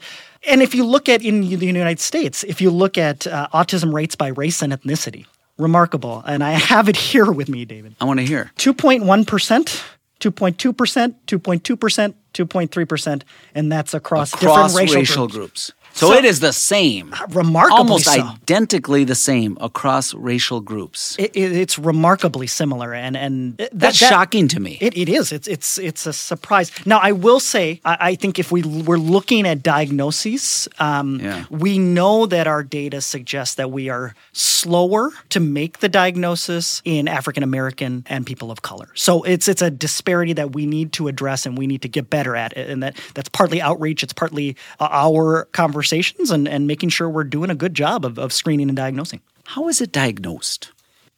And 0.50 0.62
if 0.62 0.76
you 0.76 0.86
look 0.86 1.08
at 1.08 1.24
in 1.24 1.48
the 1.48 1.66
United 1.66 2.02
States, 2.02 2.44
if 2.44 2.60
you 2.60 2.72
look 2.72 2.98
at 2.98 3.26
uh, 3.26 3.48
autism 3.54 3.94
rates 3.94 4.16
by 4.16 4.28
race 4.28 4.62
and 4.62 4.74
ethnicity, 4.74 5.26
remarkable. 5.58 6.24
And 6.26 6.44
I 6.44 6.52
have 6.52 6.90
it 6.90 6.96
here 6.96 7.32
with 7.32 7.50
me, 7.50 7.66
David. 7.66 7.96
I 8.02 8.06
want 8.06 8.20
to 8.20 8.26
hear. 8.26 8.52
2.1%, 8.58 9.84
2.2%, 10.20 11.16
2.2%, 11.28 12.14
2.3%, 12.34 13.24
and 13.56 13.72
that's 13.72 13.94
across, 13.94 14.34
across 14.34 14.72
different 14.72 14.90
racial, 14.90 14.96
racial 15.00 15.28
groups. 15.28 15.72
groups. 15.72 15.74
So, 15.94 16.08
so, 16.08 16.14
it 16.14 16.26
is 16.26 16.40
the 16.40 16.54
same. 16.54 17.14
Remarkably 17.30 17.78
Almost 17.78 18.06
so. 18.06 18.22
identically 18.22 19.04
the 19.04 19.16
same 19.16 19.58
across 19.60 20.14
racial 20.14 20.62
groups. 20.62 21.16
It, 21.20 21.36
it, 21.36 21.52
it's 21.52 21.78
remarkably 21.78 22.48
similar, 22.48 22.94
and 22.94 23.18
and 23.18 23.58
that, 23.58 23.70
that's 23.74 24.00
that, 24.00 24.10
shocking 24.10 24.48
to 24.50 24.60
me. 24.60 24.78
It, 24.80 24.98
it 24.98 25.10
is. 25.10 25.32
It's 25.32 25.48
it's 25.48 25.78
it's 25.78 26.06
a 26.06 26.14
surprise. 26.14 26.72
Now, 26.86 27.00
I 27.00 27.12
will 27.12 27.40
say, 27.40 27.82
I, 27.84 27.98
I 28.00 28.16
think 28.16 28.40
if 28.40 28.52
we 28.52 28.64
were 28.64 28.98
looking 28.98 29.46
at 29.46 29.64
diagnoses, 29.64 30.68
um, 30.80 31.20
yeah. 31.20 31.46
we 31.50 31.78
know 31.78 32.26
that 32.26 32.48
our 32.48 32.64
data 32.64 33.02
suggests 33.02 33.56
that 33.56 33.72
we 33.72 33.90
are 33.90 34.16
slower 34.32 35.12
to 35.30 35.40
make 35.40 35.80
the 35.80 35.90
diagnosis 35.90 36.82
in 36.86 37.08
African 37.08 37.44
American 37.44 38.06
and 38.08 38.26
people 38.26 38.50
of 38.50 38.62
color. 38.62 38.90
So 38.96 39.24
it's 39.24 39.48
it's 39.48 39.62
a 39.62 39.70
disparity 39.70 40.34
that 40.34 40.54
we 40.54 40.66
need 40.66 40.94
to 40.94 41.10
address 41.10 41.46
and 41.46 41.58
we 41.58 41.68
need 41.68 41.82
to 41.82 41.90
get 41.90 42.10
better 42.10 42.36
at, 42.36 42.54
and 42.56 42.82
that 42.82 42.96
that's 43.14 43.30
partly 43.30 43.62
outreach. 43.62 44.04
It's 44.04 44.14
partly 44.14 44.56
uh, 44.80 44.88
our 44.90 45.46
conversation 45.52 45.81
conversations 45.82 46.30
and, 46.30 46.48
and 46.48 46.68
making 46.68 46.90
sure 46.90 47.10
we're 47.10 47.24
doing 47.24 47.50
a 47.50 47.56
good 47.56 47.74
job 47.74 48.06
of, 48.06 48.20
of 48.20 48.32
screening 48.32 48.70
and 48.70 48.78
diagnosing. 48.78 49.20
How 49.46 49.68
is 49.68 49.82
it 49.82 49.92
diagnosed? 49.92 50.72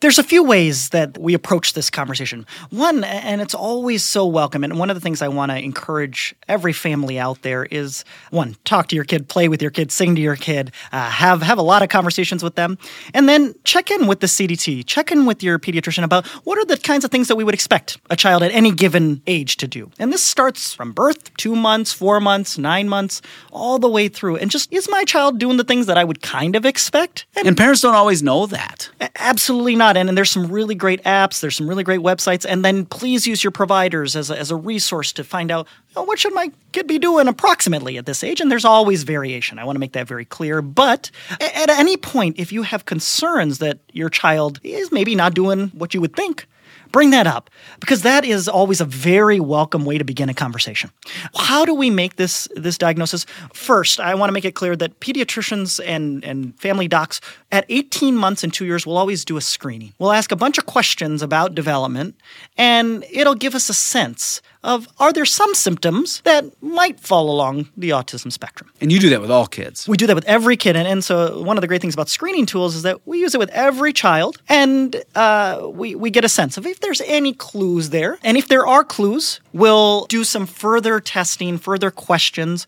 There's 0.03 0.19
a 0.19 0.23
few 0.23 0.43
ways 0.43 0.89
that 0.89 1.17
we 1.17 1.33
approach 1.33 1.71
this 1.71 1.89
conversation. 1.89 2.45
One, 2.71 3.05
and 3.05 3.41
it's 3.41 3.53
always 3.53 4.03
so 4.03 4.25
welcome, 4.25 4.65
and 4.65 4.77
one 4.77 4.89
of 4.89 4.97
the 4.97 4.99
things 4.99 5.21
I 5.21 5.29
want 5.29 5.53
to 5.53 5.57
encourage 5.57 6.35
every 6.49 6.73
family 6.73 7.17
out 7.17 7.41
there 7.41 7.63
is 7.63 8.03
one, 8.29 8.57
talk 8.65 8.89
to 8.89 8.97
your 8.97 9.05
kid, 9.05 9.29
play 9.29 9.47
with 9.47 9.61
your 9.61 9.71
kid, 9.71 9.93
sing 9.93 10.13
to 10.15 10.21
your 10.21 10.35
kid, 10.35 10.73
uh, 10.91 11.09
have 11.09 11.41
have 11.41 11.57
a 11.57 11.61
lot 11.61 11.83
of 11.83 11.87
conversations 11.87 12.43
with 12.43 12.55
them, 12.55 12.77
and 13.13 13.29
then 13.29 13.55
check 13.63 13.91
in 13.91 14.05
with 14.05 14.19
the 14.19 14.27
CDC, 14.27 14.85
check 14.85 15.09
in 15.09 15.25
with 15.25 15.41
your 15.41 15.57
pediatrician 15.57 16.03
about 16.03 16.27
what 16.43 16.57
are 16.57 16.65
the 16.65 16.75
kinds 16.75 17.05
of 17.05 17.09
things 17.09 17.29
that 17.29 17.37
we 17.37 17.45
would 17.45 17.53
expect 17.53 17.97
a 18.09 18.17
child 18.17 18.43
at 18.43 18.51
any 18.51 18.73
given 18.73 19.21
age 19.25 19.55
to 19.55 19.69
do. 19.69 19.89
And 19.99 20.11
this 20.11 20.21
starts 20.21 20.73
from 20.73 20.91
birth, 20.91 21.33
two 21.37 21.55
months, 21.55 21.93
four 21.93 22.19
months, 22.19 22.57
nine 22.57 22.89
months, 22.89 23.21
all 23.53 23.79
the 23.79 23.87
way 23.87 24.09
through. 24.09 24.35
And 24.35 24.51
just 24.51 24.73
is 24.73 24.89
my 24.89 25.05
child 25.05 25.39
doing 25.39 25.55
the 25.55 25.63
things 25.63 25.85
that 25.85 25.97
I 25.97 26.03
would 26.03 26.21
kind 26.21 26.57
of 26.57 26.65
expect? 26.65 27.25
And, 27.37 27.47
and 27.47 27.55
parents 27.55 27.79
don't 27.79 27.95
always 27.95 28.21
know 28.21 28.47
that. 28.47 28.89
Absolutely 29.15 29.77
not. 29.77 29.92
And, 29.97 30.09
and 30.09 30.17
there's 30.17 30.31
some 30.31 30.51
really 30.51 30.75
great 30.75 31.03
apps, 31.03 31.39
there's 31.39 31.55
some 31.55 31.67
really 31.67 31.83
great 31.83 31.99
websites. 31.99 32.45
And 32.47 32.63
then 32.63 32.85
please 32.85 33.27
use 33.27 33.43
your 33.43 33.51
providers 33.51 34.15
as 34.15 34.29
a, 34.29 34.37
as 34.37 34.51
a 34.51 34.55
resource 34.55 35.11
to 35.13 35.23
find 35.23 35.51
out 35.51 35.67
oh, 35.95 36.03
what 36.03 36.19
should 36.19 36.33
my 36.33 36.51
kid 36.71 36.87
be 36.87 36.99
doing 36.99 37.27
approximately 37.27 37.97
at 37.97 38.05
this 38.05 38.23
age. 38.23 38.41
And 38.41 38.51
there's 38.51 38.65
always 38.65 39.03
variation. 39.03 39.59
I 39.59 39.63
want 39.63 39.75
to 39.75 39.79
make 39.79 39.93
that 39.93 40.07
very 40.07 40.25
clear. 40.25 40.61
But 40.61 41.11
at 41.39 41.69
any 41.69 41.97
point, 41.97 42.39
if 42.39 42.51
you 42.51 42.63
have 42.63 42.85
concerns 42.85 43.59
that 43.59 43.79
your 43.91 44.09
child 44.09 44.59
is 44.63 44.91
maybe 44.91 45.15
not 45.15 45.33
doing 45.33 45.67
what 45.69 45.93
you 45.93 46.01
would 46.01 46.15
think, 46.15 46.47
Bring 46.93 47.09
that 47.09 47.25
up 47.25 47.49
because 47.79 48.03
that 48.03 48.23
is 48.23 48.47
always 48.47 48.79
a 48.79 48.85
very 48.85 49.39
welcome 49.39 49.83
way 49.83 49.97
to 49.97 50.03
begin 50.03 50.29
a 50.29 50.33
conversation. 50.33 50.91
How 51.35 51.65
do 51.65 51.73
we 51.73 51.89
make 51.89 52.17
this 52.17 52.47
this 52.55 52.77
diagnosis? 52.77 53.25
First, 53.51 53.99
I 53.99 54.13
want 54.13 54.29
to 54.29 54.31
make 54.31 54.45
it 54.45 54.53
clear 54.53 54.75
that 54.75 54.99
pediatricians 54.99 55.81
and, 55.83 56.23
and 56.23 56.55
family 56.59 56.87
docs 56.87 57.19
at 57.51 57.65
18 57.67 58.15
months 58.15 58.43
and 58.43 58.53
two 58.53 58.65
years 58.65 58.85
will 58.85 58.95
always 58.95 59.25
do 59.25 59.37
a 59.37 59.41
screening. 59.41 59.93
We'll 59.97 60.11
ask 60.11 60.31
a 60.31 60.35
bunch 60.35 60.59
of 60.59 60.67
questions 60.67 61.23
about 61.23 61.55
development 61.55 62.15
and 62.57 63.03
it'll 63.09 63.33
give 63.33 63.55
us 63.55 63.69
a 63.69 63.73
sense 63.73 64.39
of 64.63 64.87
are 64.99 65.11
there 65.11 65.25
some 65.25 65.53
symptoms 65.53 66.21
that 66.21 66.45
might 66.61 66.99
fall 66.99 67.29
along 67.29 67.69
the 67.75 67.89
autism 67.89 68.31
spectrum? 68.31 68.71
And 68.79 68.91
you 68.91 68.99
do 68.99 69.09
that 69.09 69.19
with 69.19 69.31
all 69.31 69.47
kids. 69.47 69.87
We 69.87 69.97
do 69.97 70.07
that 70.07 70.15
with 70.15 70.25
every 70.25 70.57
kid. 70.57 70.75
And, 70.75 70.87
and 70.87 71.03
so 71.03 71.41
one 71.41 71.57
of 71.57 71.61
the 71.61 71.67
great 71.67 71.81
things 71.81 71.93
about 71.93 72.07
screening 72.07 72.45
tools 72.45 72.75
is 72.75 72.83
that 72.83 73.05
we 73.05 73.19
use 73.19 73.35
it 73.35 73.39
with 73.39 73.49
every 73.49 73.93
child 73.93 74.37
and 74.47 75.03
uh, 75.15 75.67
we, 75.69 75.95
we 75.95 76.09
get 76.11 76.23
a 76.23 76.29
sense 76.29 76.57
of 76.57 76.65
if 76.65 76.79
there's 76.83 77.01
any 77.01 77.33
clues 77.33 77.89
there. 77.89 78.19
And 78.23 78.37
if 78.37 78.47
there 78.47 78.67
are 78.67 78.83
clues, 78.83 79.39
we'll 79.53 80.05
do 80.05 80.23
some 80.23 80.45
further 80.45 80.99
testing, 80.99 81.57
further 81.57 81.89
questions 81.89 82.67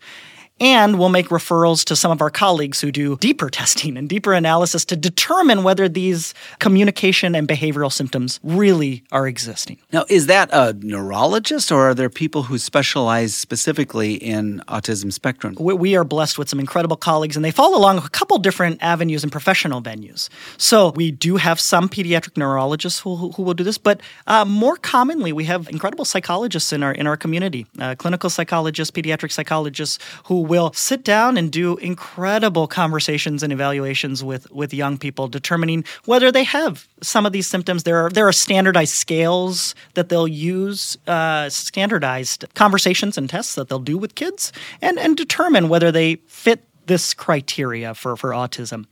and 0.60 0.98
we'll 0.98 1.08
make 1.08 1.28
referrals 1.28 1.84
to 1.84 1.96
some 1.96 2.10
of 2.10 2.20
our 2.20 2.30
colleagues 2.30 2.80
who 2.80 2.90
do 2.90 3.16
deeper 3.18 3.50
testing 3.56 3.96
and 3.96 4.08
deeper 4.08 4.32
analysis 4.32 4.84
to 4.86 4.96
determine 4.96 5.62
whether 5.62 5.88
these 5.88 6.34
communication 6.58 7.34
and 7.34 7.46
behavioral 7.46 7.92
symptoms 7.92 8.40
really 8.42 9.04
are 9.12 9.26
existing. 9.26 9.78
Now, 9.92 10.04
is 10.08 10.26
that 10.26 10.50
a 10.52 10.74
neurologist 10.80 11.70
or 11.70 11.90
are 11.90 11.94
there 11.94 12.10
people 12.10 12.44
who 12.44 12.58
specialize 12.58 13.34
specifically 13.34 14.14
in 14.14 14.62
autism 14.68 15.12
spectrum? 15.12 15.56
We 15.58 15.96
are 15.96 16.04
blessed 16.04 16.38
with 16.38 16.48
some 16.48 16.60
incredible 16.60 16.96
colleagues, 16.96 17.36
and 17.36 17.44
they 17.44 17.50
fall 17.50 17.76
along 17.76 17.98
a 17.98 18.08
couple 18.08 18.38
different 18.38 18.82
avenues 18.82 19.22
and 19.22 19.32
professional 19.32 19.82
venues. 19.82 20.28
So 20.56 20.90
we 20.90 21.10
do 21.10 21.36
have 21.36 21.60
some 21.60 21.88
pediatric 21.88 22.36
neurologists 22.36 23.00
who, 23.00 23.32
who, 23.32 23.42
will 23.42 23.54
do 23.54 23.64
this, 23.64 23.78
but 23.78 24.00
uh, 24.26 24.44
more 24.44 24.76
commonly, 24.76 25.32
we 25.32 25.44
have 25.44 25.68
incredible 25.68 26.04
psychologists 26.04 26.72
in 26.72 26.82
our 26.82 26.92
in 26.92 27.06
our 27.06 27.16
community, 27.16 27.66
uh, 27.78 27.94
clinical 27.96 28.30
psychologists, 28.30 28.90
pediatric 28.90 29.32
psychologists 29.32 29.98
who 30.24 30.45
will 30.48 30.72
sit 30.72 31.04
down 31.04 31.36
and 31.36 31.50
do 31.50 31.76
incredible 31.78 32.66
conversations 32.66 33.42
and 33.42 33.52
evaluations 33.52 34.22
with, 34.22 34.50
with 34.50 34.72
young 34.72 34.98
people, 34.98 35.28
determining 35.28 35.84
whether 36.04 36.32
they 36.32 36.44
have 36.44 36.88
some 37.02 37.26
of 37.26 37.32
these 37.32 37.46
symptoms. 37.46 37.82
There 37.82 38.06
are, 38.06 38.10
there 38.10 38.26
are 38.26 38.32
standardized 38.32 38.94
scales 38.94 39.74
that 39.94 40.08
they'll 40.08 40.28
use, 40.28 40.96
uh, 41.06 41.48
standardized 41.48 42.44
conversations 42.54 43.18
and 43.18 43.28
tests 43.28 43.54
that 43.54 43.68
they'll 43.68 43.78
do 43.78 43.98
with 43.98 44.14
kids, 44.14 44.52
and, 44.80 44.98
and 44.98 45.16
determine 45.16 45.68
whether 45.68 45.92
they 45.92 46.16
fit 46.26 46.64
this 46.86 47.14
criteria 47.14 47.94
for, 47.94 48.16
for 48.16 48.30
autism. 48.30 48.86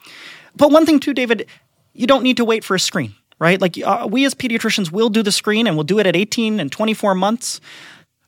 But 0.56 0.70
one 0.70 0.86
thing, 0.86 1.00
too, 1.00 1.14
David, 1.14 1.46
you 1.92 2.06
don't 2.06 2.22
need 2.22 2.36
to 2.36 2.44
wait 2.44 2.64
for 2.64 2.74
a 2.74 2.80
screen 2.80 3.14
right? 3.38 3.60
Like 3.60 3.76
uh, 3.84 4.08
we 4.10 4.24
as 4.24 4.34
pediatricians 4.34 4.90
will 4.92 5.08
do 5.08 5.22
the 5.22 5.32
screen 5.32 5.66
and 5.66 5.76
we'll 5.76 5.84
do 5.84 5.98
it 5.98 6.06
at 6.06 6.16
18 6.16 6.60
and 6.60 6.70
24 6.70 7.14
months. 7.14 7.60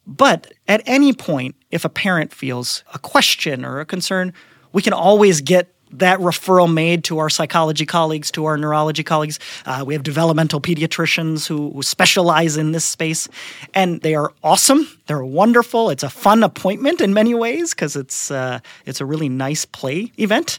But 0.07 0.53
at 0.69 0.83
any 0.87 1.12
point, 1.12 1.57
if 1.71 1.85
a 1.85 1.88
parent 1.88 2.33
feels 2.33 2.85
a 2.95 2.99
question 2.99 3.64
or 3.64 3.81
a 3.81 3.85
concern, 3.85 4.33
we 4.73 4.83
can 4.83 4.92
always 4.92 5.40
get 5.40 5.73
that 5.92 6.19
referral 6.19 6.73
made 6.73 7.05
to 7.05 7.19
our 7.19 7.31
psychology 7.31 7.87
colleagues, 7.87 8.31
to 8.33 8.45
our 8.45 8.57
neurology 8.57 9.03
colleagues. 9.03 9.38
Uh, 9.64 9.85
we 9.87 9.95
have 9.95 10.03
developmental 10.03 10.61
pediatricians 10.61 11.47
who, 11.47 11.71
who, 11.71 11.83
specialize 11.83 12.57
in 12.57 12.73
this 12.73 12.85
space, 12.85 13.29
and 13.73 14.01
they 14.03 14.14
are 14.14 14.33
awesome. 14.42 14.88
They're 15.07 15.25
wonderful. 15.25 15.90
It's 15.90 16.03
a 16.03 16.11
fun 16.11 16.42
appointment 16.42 17.01
in 17.01 17.14
many 17.14 17.35
ways 17.35 17.73
because 17.73 17.97
it's 17.97 18.31
uh, 18.31 18.61
it's 18.85 19.01
a 19.01 19.05
really 19.05 19.29
nice 19.29 19.64
play 19.64 20.12
event. 20.19 20.59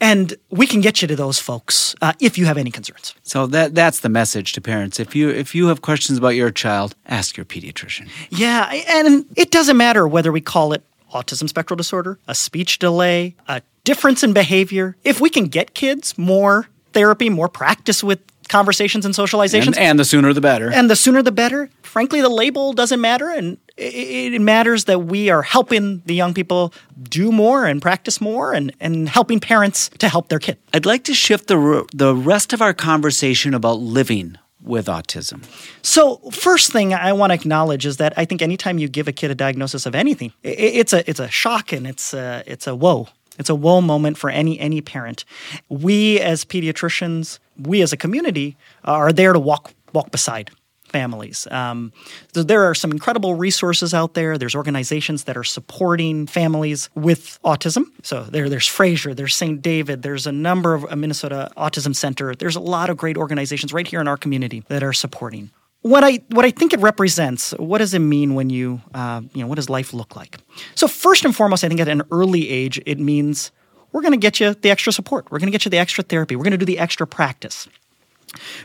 And 0.00 0.34
we 0.50 0.66
can 0.66 0.80
get 0.80 1.02
you 1.02 1.08
to 1.08 1.16
those 1.16 1.38
folks 1.38 1.94
uh, 2.00 2.12
if 2.20 2.38
you 2.38 2.46
have 2.46 2.56
any 2.56 2.70
concerns. 2.70 3.14
So 3.22 3.46
that 3.48 3.74
that's 3.74 4.00
the 4.00 4.08
message 4.08 4.52
to 4.54 4.60
parents. 4.60 4.98
If 4.98 5.14
you 5.14 5.28
if 5.28 5.54
you 5.54 5.66
have 5.68 5.82
questions 5.82 6.18
about 6.18 6.30
your 6.30 6.50
child, 6.50 6.94
ask 7.06 7.36
your 7.36 7.44
pediatrician. 7.46 8.08
Yeah, 8.30 8.70
and 8.88 9.26
it 9.36 9.50
doesn't 9.50 9.76
matter 9.76 10.08
whether 10.08 10.32
we 10.32 10.40
call 10.40 10.72
it 10.72 10.82
autism 11.12 11.48
spectral 11.48 11.76
disorder, 11.76 12.18
a 12.28 12.34
speech 12.34 12.78
delay, 12.78 13.34
a 13.48 13.60
difference 13.84 14.22
in 14.22 14.32
behavior. 14.32 14.96
If 15.04 15.20
we 15.20 15.28
can 15.28 15.46
get 15.46 15.74
kids 15.74 16.16
more 16.16 16.68
therapy, 16.92 17.28
more 17.28 17.48
practice 17.48 18.02
with 18.02 18.20
conversations 18.48 19.04
and 19.04 19.14
socializations, 19.14 19.66
And, 19.76 19.78
and 19.78 19.98
the 19.98 20.04
sooner 20.04 20.32
the 20.32 20.40
better. 20.40 20.72
and 20.72 20.88
the 20.90 20.96
sooner 20.96 21.22
the 21.22 21.30
better. 21.32 21.68
Frankly, 21.82 22.20
the 22.20 22.28
label 22.28 22.72
doesn't 22.72 23.00
matter, 23.00 23.28
and 23.28 23.58
it, 23.80 24.34
it 24.34 24.40
matters 24.40 24.84
that 24.84 25.00
we 25.00 25.30
are 25.30 25.42
helping 25.42 26.02
the 26.06 26.14
young 26.14 26.34
people 26.34 26.72
do 27.02 27.32
more 27.32 27.64
and 27.66 27.80
practice 27.80 28.20
more, 28.20 28.52
and, 28.52 28.72
and 28.80 29.08
helping 29.08 29.40
parents 29.40 29.88
to 29.98 30.08
help 30.08 30.28
their 30.28 30.38
kid. 30.38 30.58
I'd 30.74 30.86
like 30.86 31.04
to 31.04 31.14
shift 31.14 31.48
the 31.48 31.86
the 31.94 32.14
rest 32.14 32.52
of 32.52 32.62
our 32.62 32.74
conversation 32.74 33.54
about 33.54 33.80
living 33.80 34.36
with 34.62 34.86
autism. 34.86 35.42
So, 35.82 36.16
first 36.30 36.70
thing 36.70 36.92
I 36.92 37.12
want 37.12 37.30
to 37.30 37.34
acknowledge 37.34 37.86
is 37.86 37.96
that 37.96 38.12
I 38.16 38.24
think 38.24 38.42
anytime 38.42 38.78
you 38.78 38.88
give 38.88 39.08
a 39.08 39.12
kid 39.12 39.30
a 39.30 39.34
diagnosis 39.34 39.86
of 39.86 39.94
anything, 39.94 40.32
it's 40.42 40.92
a 40.92 41.08
it's 41.08 41.20
a 41.20 41.28
shock 41.28 41.72
and 41.72 41.86
it's 41.86 42.12
a 42.14 42.42
it's 42.46 42.66
a 42.66 42.76
whoa. 42.76 43.08
It's 43.38 43.48
a 43.48 43.54
whoa 43.54 43.80
moment 43.80 44.18
for 44.18 44.28
any 44.28 44.60
any 44.60 44.82
parent. 44.82 45.24
We 45.68 46.20
as 46.20 46.44
pediatricians, 46.44 47.38
we 47.58 47.80
as 47.80 47.92
a 47.92 47.96
community, 47.96 48.56
are 48.84 49.12
there 49.12 49.32
to 49.32 49.40
walk 49.40 49.72
walk 49.92 50.10
beside 50.10 50.50
families. 50.90 51.46
Um, 51.50 51.92
so 52.34 52.42
there 52.42 52.64
are 52.64 52.74
some 52.74 52.90
incredible 52.90 53.34
resources 53.34 53.94
out 53.94 54.14
there. 54.14 54.36
There's 54.36 54.54
organizations 54.54 55.24
that 55.24 55.36
are 55.36 55.44
supporting 55.44 56.26
families 56.26 56.90
with 56.94 57.38
autism. 57.44 57.84
So 58.02 58.24
there, 58.24 58.48
there's 58.48 58.66
Fraser, 58.66 59.14
there's 59.14 59.34
St. 59.34 59.62
David, 59.62 60.02
there's 60.02 60.26
a 60.26 60.32
number 60.32 60.74
of 60.74 60.84
uh, 60.90 60.96
Minnesota 60.96 61.50
Autism 61.56 61.94
Center. 61.94 62.34
There's 62.34 62.56
a 62.56 62.60
lot 62.60 62.90
of 62.90 62.96
great 62.96 63.16
organizations 63.16 63.72
right 63.72 63.86
here 63.86 64.00
in 64.00 64.08
our 64.08 64.16
community 64.16 64.64
that 64.68 64.82
are 64.82 64.92
supporting. 64.92 65.50
What 65.82 66.04
I 66.04 66.20
what 66.28 66.44
I 66.44 66.50
think 66.50 66.74
it 66.74 66.80
represents. 66.80 67.52
What 67.52 67.78
does 67.78 67.94
it 67.94 68.00
mean 68.00 68.34
when 68.34 68.50
you 68.50 68.82
uh, 68.92 69.22
you 69.32 69.40
know 69.40 69.46
what 69.46 69.54
does 69.54 69.70
life 69.70 69.94
look 69.94 70.14
like? 70.14 70.36
So 70.74 70.86
first 70.86 71.24
and 71.24 71.34
foremost, 71.34 71.64
I 71.64 71.68
think 71.68 71.80
at 71.80 71.88
an 71.88 72.02
early 72.10 72.50
age, 72.50 72.78
it 72.84 72.98
means 72.98 73.50
we're 73.92 74.02
going 74.02 74.12
to 74.12 74.18
get 74.18 74.40
you 74.40 74.52
the 74.52 74.70
extra 74.70 74.92
support. 74.92 75.30
We're 75.30 75.38
going 75.38 75.46
to 75.46 75.52
get 75.52 75.64
you 75.64 75.70
the 75.70 75.78
extra 75.78 76.04
therapy. 76.04 76.36
We're 76.36 76.44
going 76.44 76.52
to 76.52 76.58
do 76.58 76.66
the 76.66 76.78
extra 76.78 77.06
practice. 77.06 77.66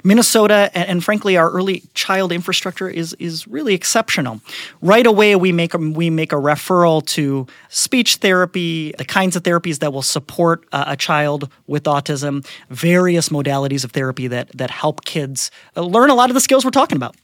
Minnesota 0.03 0.69
and, 0.73 0.89
and, 0.89 1.03
frankly 1.03 1.37
our 1.37 1.49
early 1.51 1.83
child 1.93 2.31
infrastructure 2.31 2.89
is 2.89 3.13
is 3.19 3.47
really 3.47 3.73
exceptional. 3.73 4.41
Right 4.81 5.05
away 5.05 5.35
we 5.35 5.51
make 5.51 5.73
a, 5.73 5.77
we 5.77 6.09
make 6.09 6.31
a 6.31 6.35
referral 6.35 7.05
to 7.07 7.47
speech 7.69 8.17
therapy, 8.17 8.93
the 8.97 9.05
kinds 9.05 9.35
of 9.35 9.43
therapies 9.43 9.79
that 9.79 9.91
will 9.93 10.01
support 10.01 10.65
a 10.71 10.95
child 10.95 11.49
with 11.67 11.83
autism, 11.83 12.45
various 12.69 13.29
modalities 13.29 13.83
of 13.83 13.91
therapy 13.91 14.27
that 14.27 14.49
that 14.57 14.71
help 14.71 15.05
kids 15.05 15.51
learn 15.75 16.09
a 16.09 16.15
lot 16.15 16.29
of 16.29 16.33
the 16.33 16.41
skills 16.41 16.63
we're 16.63 16.71
talking 16.71 16.95
about. 16.95 17.15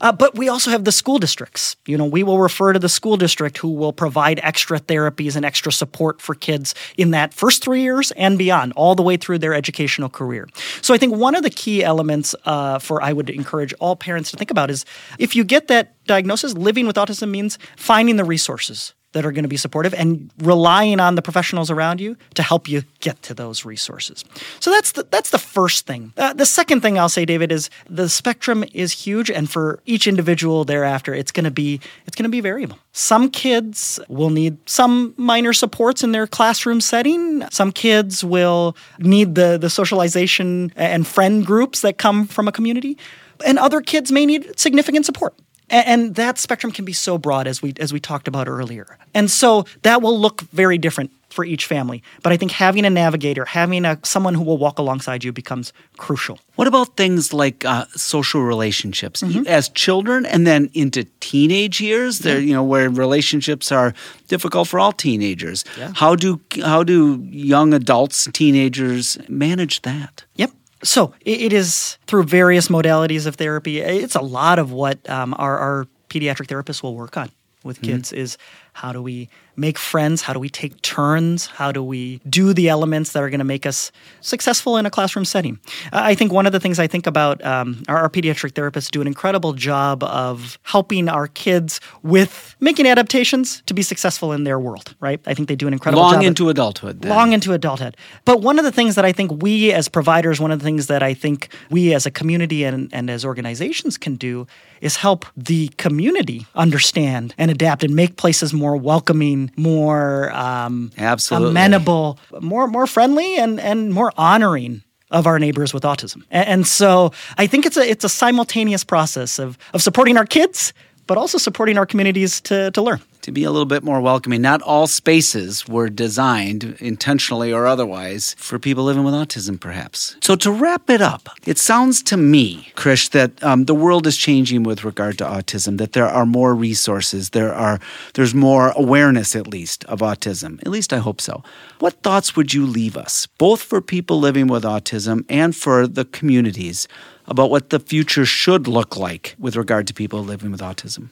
Uh, 0.00 0.12
but 0.12 0.36
we 0.36 0.48
also 0.48 0.70
have 0.70 0.84
the 0.84 0.92
school 0.92 1.18
districts. 1.18 1.76
You 1.86 1.96
know, 1.98 2.04
we 2.04 2.22
will 2.22 2.38
refer 2.38 2.72
to 2.72 2.78
the 2.78 2.88
school 2.88 3.16
district 3.16 3.58
who 3.58 3.70
will 3.70 3.92
provide 3.92 4.40
extra 4.42 4.80
therapies 4.80 5.36
and 5.36 5.44
extra 5.44 5.72
support 5.72 6.20
for 6.20 6.34
kids 6.34 6.74
in 6.96 7.10
that 7.12 7.32
first 7.34 7.62
three 7.62 7.82
years 7.82 8.10
and 8.12 8.38
beyond, 8.38 8.72
all 8.76 8.94
the 8.94 9.02
way 9.02 9.16
through 9.16 9.38
their 9.38 9.54
educational 9.54 10.08
career. 10.08 10.48
So 10.82 10.94
I 10.94 10.98
think 10.98 11.16
one 11.16 11.34
of 11.34 11.42
the 11.42 11.50
key 11.50 11.82
elements 11.84 12.34
uh, 12.44 12.78
for 12.78 13.02
I 13.02 13.12
would 13.12 13.30
encourage 13.30 13.72
all 13.80 13.96
parents 13.96 14.30
to 14.30 14.36
think 14.36 14.50
about 14.50 14.70
is 14.70 14.84
if 15.18 15.36
you 15.36 15.44
get 15.44 15.68
that 15.68 15.94
diagnosis, 16.06 16.54
living 16.54 16.86
with 16.86 16.96
autism 16.96 17.30
means 17.30 17.58
finding 17.76 18.16
the 18.16 18.24
resources 18.24 18.94
that 19.16 19.24
are 19.24 19.32
going 19.32 19.44
to 19.44 19.48
be 19.48 19.56
supportive 19.56 19.94
and 19.94 20.30
relying 20.42 21.00
on 21.00 21.14
the 21.14 21.22
professionals 21.22 21.70
around 21.70 22.02
you 22.02 22.18
to 22.34 22.42
help 22.42 22.68
you 22.68 22.82
get 23.00 23.22
to 23.22 23.32
those 23.32 23.64
resources. 23.64 24.26
So 24.60 24.70
that's 24.70 24.92
the, 24.92 25.06
that's 25.10 25.30
the 25.30 25.38
first 25.38 25.86
thing. 25.86 26.12
Uh, 26.18 26.34
the 26.34 26.44
second 26.44 26.82
thing 26.82 26.98
I'll 26.98 27.08
say, 27.08 27.24
David, 27.24 27.50
is 27.50 27.70
the 27.88 28.10
spectrum 28.10 28.62
is 28.74 28.92
huge, 28.92 29.30
and 29.30 29.48
for 29.48 29.80
each 29.86 30.06
individual 30.06 30.66
thereafter, 30.66 31.14
it's 31.14 31.32
going 31.32 31.44
to 31.44 31.50
be 31.50 31.80
it's 32.06 32.14
going 32.14 32.24
to 32.24 32.30
be 32.30 32.42
variable. 32.42 32.78
Some 32.92 33.30
kids 33.30 33.98
will 34.08 34.28
need 34.28 34.58
some 34.68 35.14
minor 35.16 35.54
supports 35.54 36.04
in 36.04 36.12
their 36.12 36.26
classroom 36.26 36.82
setting. 36.82 37.42
Some 37.50 37.72
kids 37.72 38.22
will 38.22 38.76
need 38.98 39.34
the 39.34 39.56
the 39.56 39.70
socialization 39.70 40.72
and 40.76 41.06
friend 41.06 41.46
groups 41.46 41.80
that 41.80 41.96
come 41.96 42.26
from 42.26 42.48
a 42.48 42.52
community, 42.52 42.98
and 43.46 43.58
other 43.58 43.80
kids 43.80 44.12
may 44.12 44.26
need 44.26 44.58
significant 44.60 45.06
support 45.06 45.34
and 45.68 46.14
that 46.14 46.38
spectrum 46.38 46.72
can 46.72 46.84
be 46.84 46.92
so 46.92 47.18
broad 47.18 47.46
as 47.46 47.60
we 47.62 47.72
as 47.80 47.92
we 47.92 48.00
talked 48.00 48.28
about 48.28 48.48
earlier 48.48 48.98
and 49.14 49.30
so 49.30 49.64
that 49.82 50.00
will 50.02 50.18
look 50.18 50.42
very 50.52 50.78
different 50.78 51.10
for 51.30 51.44
each 51.44 51.66
family 51.66 52.02
but 52.22 52.32
i 52.32 52.36
think 52.36 52.52
having 52.52 52.84
a 52.86 52.90
navigator 52.90 53.44
having 53.44 53.84
a 53.84 53.98
someone 54.02 54.34
who 54.34 54.42
will 54.44 54.58
walk 54.58 54.78
alongside 54.78 55.24
you 55.24 55.32
becomes 55.32 55.72
crucial 55.96 56.38
What 56.56 56.68
about 56.68 56.96
things 56.96 57.32
like 57.32 57.64
uh, 57.64 57.84
social 57.96 58.42
relationships 58.42 59.22
Mm-hmm. 59.22 59.46
as 59.46 59.68
children 59.70 60.24
and 60.26 60.46
then 60.46 60.70
into 60.72 61.04
teenage 61.20 61.80
years? 61.80 62.20
There, 62.20 62.40
you 62.40 62.54
know, 62.54 62.64
where 62.64 62.88
relationships 62.88 63.70
are 63.72 63.92
difficult 64.28 64.68
for 64.68 64.78
all 64.80 64.92
teenagers. 64.92 65.64
Yeah. 65.78 65.92
How 65.94 66.16
do 66.16 66.40
how 66.64 66.82
do 66.84 67.20
young 67.30 67.74
adults, 67.74 68.28
teenagers 68.32 69.18
manage 69.28 69.82
that? 69.82 70.24
Yep. 70.36 70.50
So 70.86 71.14
it, 71.20 71.40
it 71.42 71.52
is 71.52 71.98
through 72.06 72.24
various 72.24 72.68
modalities 72.68 73.26
of 73.26 73.36
therapy. 73.36 73.80
It's 73.80 74.14
a 74.14 74.20
lot 74.20 74.58
of 74.58 74.72
what 74.72 75.08
um, 75.10 75.34
our, 75.36 75.58
our 75.58 75.86
pediatric 76.08 76.46
therapists 76.46 76.82
will 76.82 76.94
work 76.94 77.16
on 77.16 77.30
with 77.64 77.82
kids 77.82 78.12
is 78.12 78.38
how 78.72 78.92
do 78.92 79.02
we 79.02 79.28
make 79.56 79.78
friends? 79.78 80.22
How 80.22 80.32
do 80.32 80.40
we 80.40 80.48
take 80.48 80.80
turns? 80.82 81.46
How 81.46 81.72
do 81.72 81.82
we 81.82 82.20
do 82.28 82.52
the 82.52 82.68
elements 82.68 83.12
that 83.12 83.22
are 83.22 83.30
going 83.30 83.38
to 83.38 83.44
make 83.44 83.66
us 83.66 83.90
successful 84.20 84.76
in 84.76 84.86
a 84.86 84.90
classroom 84.90 85.24
setting? 85.24 85.58
I 85.92 86.14
think 86.14 86.32
one 86.32 86.46
of 86.46 86.52
the 86.52 86.60
things 86.60 86.78
I 86.78 86.86
think 86.86 87.06
about 87.06 87.44
um, 87.44 87.82
our, 87.88 87.98
our 87.98 88.08
pediatric 88.08 88.52
therapists 88.52 88.90
do 88.90 89.00
an 89.00 89.06
incredible 89.06 89.52
job 89.52 90.02
of 90.04 90.58
helping 90.62 91.08
our 91.08 91.26
kids 91.28 91.80
with 92.02 92.54
making 92.60 92.86
adaptations 92.86 93.62
to 93.66 93.74
be 93.74 93.82
successful 93.82 94.32
in 94.32 94.44
their 94.44 94.58
world. 94.58 94.94
Right? 95.00 95.20
I 95.26 95.34
think 95.34 95.48
they 95.48 95.56
do 95.56 95.66
an 95.66 95.72
incredible 95.72 96.02
Long 96.02 96.12
job. 96.14 96.20
of- 96.20 96.26
into 96.26 96.48
adulthood. 96.48 97.02
Then. 97.02 97.10
long 97.10 97.32
into 97.32 97.52
adulthood. 97.52 97.96
But 98.24 98.40
one 98.40 98.58
of 98.58 98.64
the 98.64 98.72
things 98.72 98.94
that 98.94 99.04
I 99.04 99.12
think 99.12 99.42
we 99.42 99.72
as 99.72 99.88
providers, 99.88 100.40
one 100.40 100.50
of 100.50 100.58
the 100.58 100.64
things 100.64 100.86
that 100.86 101.02
I 101.02 101.14
think 101.14 101.48
we 101.70 101.94
as 101.94 102.06
a 102.06 102.10
community 102.10 102.64
and, 102.64 102.88
and 102.92 103.10
as 103.10 103.24
organizations 103.24 103.96
can 103.98 104.16
do 104.16 104.46
is 104.80 104.96
help 104.96 105.26
the 105.36 105.68
community 105.76 106.46
understand 106.54 107.34
and 107.38 107.50
adapt 107.50 107.84
and 107.84 107.94
make 107.94 108.16
places 108.16 108.52
more 108.52 108.76
welcoming, 108.76 109.50
more 109.56 110.32
um, 110.32 110.90
Absolutely. 110.98 111.50
amenable, 111.50 112.18
more 112.40 112.66
more 112.66 112.86
friendly, 112.86 113.36
and 113.36 113.60
and 113.60 113.92
more 113.92 114.12
honoring 114.16 114.82
of 115.10 115.26
our 115.26 115.38
neighbors 115.38 115.72
with 115.72 115.84
autism. 115.84 116.22
And, 116.30 116.48
and 116.48 116.66
so 116.66 117.12
I 117.38 117.46
think 117.46 117.66
it's 117.66 117.76
a 117.76 117.88
it's 117.88 118.04
a 118.04 118.08
simultaneous 118.08 118.84
process 118.84 119.38
of 119.38 119.58
of 119.72 119.82
supporting 119.82 120.16
our 120.16 120.26
kids, 120.26 120.72
but 121.06 121.16
also 121.18 121.38
supporting 121.38 121.78
our 121.78 121.86
communities 121.86 122.40
to 122.42 122.70
to 122.72 122.82
learn. 122.82 123.00
To 123.26 123.32
be 123.32 123.42
a 123.42 123.50
little 123.50 123.66
bit 123.66 123.82
more 123.82 124.00
welcoming. 124.00 124.40
Not 124.40 124.62
all 124.62 124.86
spaces 124.86 125.66
were 125.66 125.88
designed 125.88 126.76
intentionally 126.78 127.52
or 127.52 127.66
otherwise 127.66 128.36
for 128.38 128.56
people 128.56 128.84
living 128.84 129.02
with 129.02 129.14
autism, 129.14 129.58
perhaps. 129.58 130.14
So, 130.22 130.36
to 130.36 130.52
wrap 130.52 130.88
it 130.88 131.02
up, 131.02 131.28
it 131.44 131.58
sounds 131.58 132.04
to 132.04 132.16
me, 132.16 132.70
Krish, 132.76 133.10
that 133.10 133.42
um, 133.42 133.64
the 133.64 133.74
world 133.74 134.06
is 134.06 134.16
changing 134.16 134.62
with 134.62 134.84
regard 134.84 135.18
to 135.18 135.24
autism. 135.24 135.78
That 135.78 135.92
there 135.92 136.06
are 136.06 136.24
more 136.24 136.54
resources. 136.54 137.30
There 137.30 137.52
are 137.52 137.80
there's 138.14 138.32
more 138.32 138.72
awareness, 138.76 139.34
at 139.34 139.48
least, 139.48 139.84
of 139.86 139.98
autism. 139.98 140.60
At 140.60 140.68
least 140.68 140.92
I 140.92 140.98
hope 140.98 141.20
so. 141.20 141.42
What 141.80 141.94
thoughts 142.04 142.36
would 142.36 142.54
you 142.54 142.64
leave 142.64 142.96
us, 142.96 143.26
both 143.38 143.60
for 143.60 143.80
people 143.80 144.20
living 144.20 144.46
with 144.46 144.62
autism 144.62 145.24
and 145.28 145.56
for 145.56 145.88
the 145.88 146.04
communities, 146.04 146.86
about 147.26 147.50
what 147.50 147.70
the 147.70 147.80
future 147.80 148.24
should 148.24 148.68
look 148.68 148.96
like 148.96 149.34
with 149.36 149.56
regard 149.56 149.88
to 149.88 149.94
people 149.94 150.22
living 150.22 150.52
with 150.52 150.60
autism? 150.60 151.08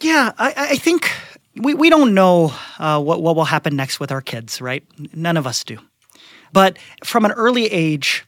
Yeah, 0.00 0.32
I, 0.38 0.54
I 0.56 0.76
think 0.76 1.10
we, 1.56 1.74
we 1.74 1.90
don't 1.90 2.14
know 2.14 2.52
uh, 2.78 3.00
what, 3.00 3.22
what 3.22 3.36
will 3.36 3.44
happen 3.44 3.76
next 3.76 3.98
with 4.00 4.12
our 4.12 4.20
kids, 4.20 4.60
right? 4.60 4.84
None 5.14 5.36
of 5.36 5.46
us 5.46 5.64
do. 5.64 5.78
But 6.52 6.78
from 7.04 7.24
an 7.24 7.32
early 7.32 7.66
age, 7.66 8.24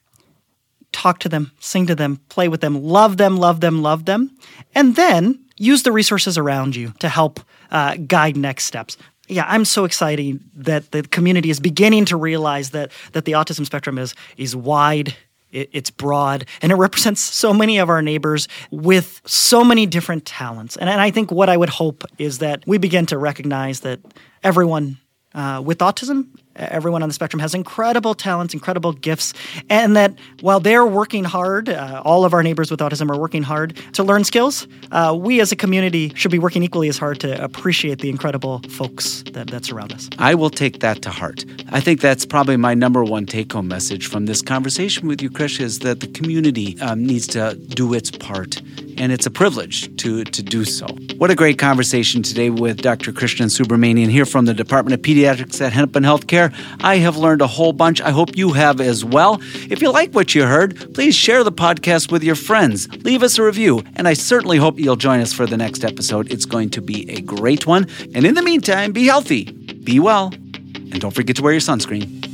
talk 0.93 1.19
to 1.21 1.29
them, 1.29 1.53
sing 1.61 1.87
to 1.87 1.95
them, 1.95 2.21
play 2.29 2.49
with 2.49 2.61
them, 2.61 2.83
love 2.83 3.17
them, 3.17 3.37
love 3.37 3.61
them, 3.61 3.83
love 3.83 4.05
them, 4.07 4.37
and 4.75 4.97
then 4.97 5.39
use 5.57 5.83
the 5.83 5.93
resources 5.93 6.39
around 6.39 6.77
you 6.77 6.93
to 7.01 7.09
help 7.09 7.41
uh, 7.71 7.97
guide 8.07 8.37
next 8.37 8.65
steps. 8.65 8.97
Yeah, 9.29 9.45
I'm 9.47 9.67
so 9.67 9.85
excited 9.85 10.41
that 10.55 10.91
the 10.91 11.03
community 11.03 11.51
is 11.51 11.61
beginning 11.61 12.07
to 12.07 12.17
realize 12.17 12.71
that 12.71 12.91
that 13.13 13.27
the 13.27 13.33
autism 13.33 13.67
spectrum 13.67 13.99
is 13.99 14.15
is 14.39 14.57
wide 14.57 15.15
it, 15.53 15.71
it's 15.73 15.91
broad 15.91 16.47
and 16.63 16.73
it 16.73 16.77
represents 16.77 17.21
so 17.21 17.53
many 17.53 17.79
of 17.79 17.89
our 17.89 18.03
neighbors 18.03 18.49
with 18.71 19.21
so 19.25 19.65
many 19.65 19.87
different 19.87 20.25
talents. 20.25 20.77
And, 20.77 20.89
and 20.89 21.01
I 21.01 21.11
think 21.11 21.31
what 21.31 21.49
I 21.49 21.57
would 21.57 21.69
hope 21.69 22.05
is 22.19 22.39
that 22.39 22.65
we 22.67 22.79
begin 22.79 23.07
to 23.07 23.19
recognize 23.19 23.81
that 23.81 24.01
everyone 24.43 24.99
uh, 25.35 25.63
with 25.65 25.79
autism 25.79 26.29
everyone 26.59 27.03
on 27.03 27.09
the 27.09 27.15
spectrum 27.15 27.41
has 27.41 27.55
incredible 27.55 28.15
talents, 28.15 28.55
incredible 28.55 28.93
gifts, 28.93 29.35
and 29.69 29.97
that 29.97 30.15
while 30.41 30.61
they're 30.61 30.87
working 30.87 31.25
hard, 31.25 31.69
uh, 31.69 32.03
all 32.05 32.25
of 32.25 32.35
our 32.35 32.43
neighbors 32.43 32.71
with 32.71 32.81
autism 32.81 33.11
are 33.11 33.19
working 33.19 33.43
hard 33.43 33.77
to 33.93 34.03
learn 34.03 34.25
skills. 34.25 34.67
Uh, 34.91 35.17
we 35.19 35.41
as 35.41 35.53
a 35.53 35.57
community 35.57 36.13
should 36.15 36.31
be 36.31 36.39
working 36.39 36.63
equally 36.63 36.89
as 36.89 36.99
hard 36.99 37.21
to 37.21 37.43
appreciate 37.43 38.01
the 38.01 38.11
incredible 38.11 38.61
folks 38.69 39.23
that, 39.33 39.49
that 39.49 39.65
surround 39.65 39.93
us. 39.93 40.09
I 40.19 40.35
will 40.35 40.51
take 40.51 40.81
that 40.81 41.03
to 41.03 41.11
heart. 41.11 41.45
I 41.71 41.81
think 41.81 42.01
that's 42.01 42.27
probably 42.27 42.57
my 42.57 42.75
number 42.75 43.05
one 43.05 43.27
take 43.27 43.53
home 43.53 43.69
message 43.69 44.07
from 44.07 44.27
this 44.27 44.43
conversation 44.43 45.09
with 45.09 45.23
you, 45.23 45.31
Krish, 45.31 45.61
is 45.61 45.81
that 45.81 46.01
the 46.01 46.09
community 46.09 46.81
um, 46.81 47.05
needs 47.05 47.27
to 47.29 47.55
do 47.55 47.95
its 47.95 48.11
part 48.11 48.61
and 48.99 49.13
it's 49.13 49.27
a 49.27 49.31
privilege 49.31 49.95
to, 49.97 50.25
to 50.25 50.43
do 50.43 50.65
so. 50.65 50.87
What 51.17 51.31
a 51.31 51.35
great 51.35 51.59
conversation 51.59 52.23
today 52.23 52.51
with 52.51 52.83
Dr. 52.83 53.13
Krishnan 53.13 53.47
Subrahmanian 53.47 54.09
here 54.09 54.27
from 54.27 54.45
the 54.45 54.55
Department 54.55 54.95
of 54.95 55.03
Pediatrics 55.03 55.61
at 55.61 55.73
Hennepin 55.73 56.03
Healthcare. 56.03 56.48
I 56.81 56.97
have 56.97 57.17
learned 57.17 57.43
a 57.43 57.47
whole 57.47 57.73
bunch. 57.73 58.01
I 58.01 58.11
hope 58.11 58.37
you 58.37 58.53
have 58.53 58.81
as 58.81 59.05
well. 59.05 59.39
If 59.71 59.83
you 59.83 59.91
like 59.93 60.15
what 60.15 60.35
you 60.35 60.45
heard, 60.45 60.95
please 60.95 61.15
share 61.15 61.45
the 61.45 61.53
podcast 61.53 62.11
with 62.11 62.23
your 62.23 62.35
friends. 62.35 62.89
Leave 63.05 63.23
us 63.23 63.39
a 63.39 63.43
review, 63.43 63.83
and 63.97 64.09
I 64.09 64.15
certainly 64.15 64.59
hope 64.59 64.79
you'll 64.79 64.97
join 64.97 65.21
us 65.21 65.33
for 65.33 65.47
the 65.47 65.57
next 65.57 65.85
episode. 65.85 66.31
It's 66.33 66.45
going 66.47 66.71
to 66.71 66.81
be 66.81 67.11
a 67.11 67.21
great 67.21 67.67
one. 67.67 67.87
And 68.15 68.25
in 68.25 68.35
the 68.35 68.43
meantime, 68.43 68.93
be 68.93 69.07
healthy, 69.07 69.45
be 69.85 70.01
well, 70.01 70.33
and 70.33 71.01
don't 71.01 71.15
forget 71.15 71.37
to 71.37 71.43
wear 71.43 71.53
your 71.53 71.61
sunscreen. 71.61 72.25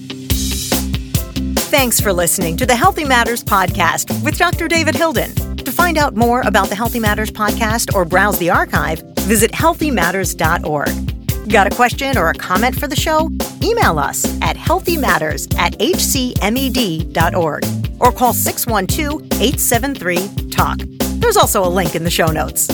Thanks 1.74 2.00
for 2.00 2.12
listening 2.12 2.56
to 2.58 2.66
the 2.66 2.76
Healthy 2.76 3.04
Matters 3.04 3.42
podcast 3.42 4.22
with 4.24 4.38
Dr. 4.38 4.68
David 4.68 4.94
Hilden. 4.94 5.34
To 5.56 5.72
find 5.72 5.98
out 5.98 6.14
more 6.14 6.42
about 6.42 6.68
the 6.68 6.76
Healthy 6.76 7.00
Matters 7.00 7.32
podcast 7.32 7.94
or 7.94 8.04
browse 8.04 8.38
the 8.38 8.50
archive, 8.50 9.00
visit 9.22 9.50
healthymatters.org. 9.50 11.48
Got 11.48 11.66
a 11.66 11.70
question 11.74 12.16
or 12.16 12.28
a 12.28 12.34
comment 12.34 12.78
for 12.78 12.86
the 12.86 12.94
show? 12.96 13.28
Email 13.64 13.98
us 13.98 14.26
at 14.42 14.56
healthymatters 14.56 15.56
at 15.56 15.72
hcmed.org 15.78 17.64
or 17.98 18.12
call 18.12 18.34
612 18.34 19.22
873 19.40 20.50
TALK. 20.50 20.80
There's 21.20 21.38
also 21.38 21.64
a 21.64 21.68
link 21.68 21.94
in 21.94 22.04
the 22.04 22.10
show 22.10 22.26
notes. 22.26 22.68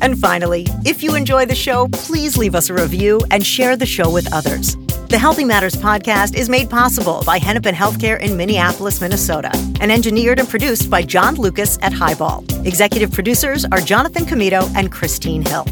And 0.00 0.18
finally, 0.18 0.66
if 0.84 1.04
you 1.04 1.14
enjoy 1.14 1.46
the 1.46 1.54
show, 1.54 1.86
please 1.92 2.36
leave 2.36 2.56
us 2.56 2.68
a 2.68 2.74
review 2.74 3.20
and 3.30 3.46
share 3.46 3.76
the 3.76 3.86
show 3.86 4.10
with 4.10 4.30
others. 4.32 4.76
The 5.08 5.18
Healthy 5.18 5.44
Matters 5.44 5.76
podcast 5.76 6.34
is 6.34 6.48
made 6.48 6.68
possible 6.68 7.22
by 7.24 7.38
Hennepin 7.38 7.76
Healthcare 7.76 8.20
in 8.20 8.36
Minneapolis, 8.36 9.00
Minnesota, 9.00 9.52
and 9.80 9.92
engineered 9.92 10.40
and 10.40 10.48
produced 10.48 10.90
by 10.90 11.02
John 11.02 11.36
Lucas 11.36 11.78
at 11.80 11.92
Highball. 11.92 12.44
Executive 12.66 13.12
producers 13.12 13.64
are 13.66 13.78
Jonathan 13.78 14.24
Comito 14.24 14.68
and 14.74 14.90
Christine 14.90 15.42
Hill. 15.42 15.64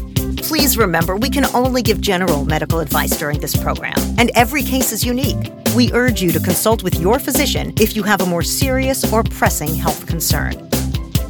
Please 0.43 0.77
remember, 0.77 1.15
we 1.15 1.29
can 1.29 1.45
only 1.55 1.81
give 1.81 2.01
general 2.01 2.43
medical 2.43 2.79
advice 2.79 3.17
during 3.17 3.39
this 3.39 3.55
program, 3.55 3.95
and 4.17 4.29
every 4.35 4.61
case 4.61 4.91
is 4.91 5.05
unique. 5.05 5.51
We 5.73 5.89
urge 5.93 6.21
you 6.21 6.33
to 6.33 6.39
consult 6.39 6.83
with 6.83 6.99
your 6.99 7.17
physician 7.17 7.73
if 7.79 7.95
you 7.95 8.03
have 8.03 8.19
a 8.19 8.25
more 8.25 8.43
serious 8.43 9.11
or 9.11 9.23
pressing 9.23 9.73
health 9.73 10.05
concern. 10.05 10.69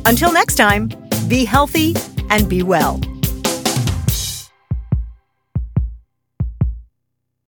Until 0.06 0.34
next 0.34 0.56
time, 0.56 0.90
be 1.28 1.46
healthy 1.46 1.96
and 2.32 2.50
be 2.50 2.64
well. 2.64 3.00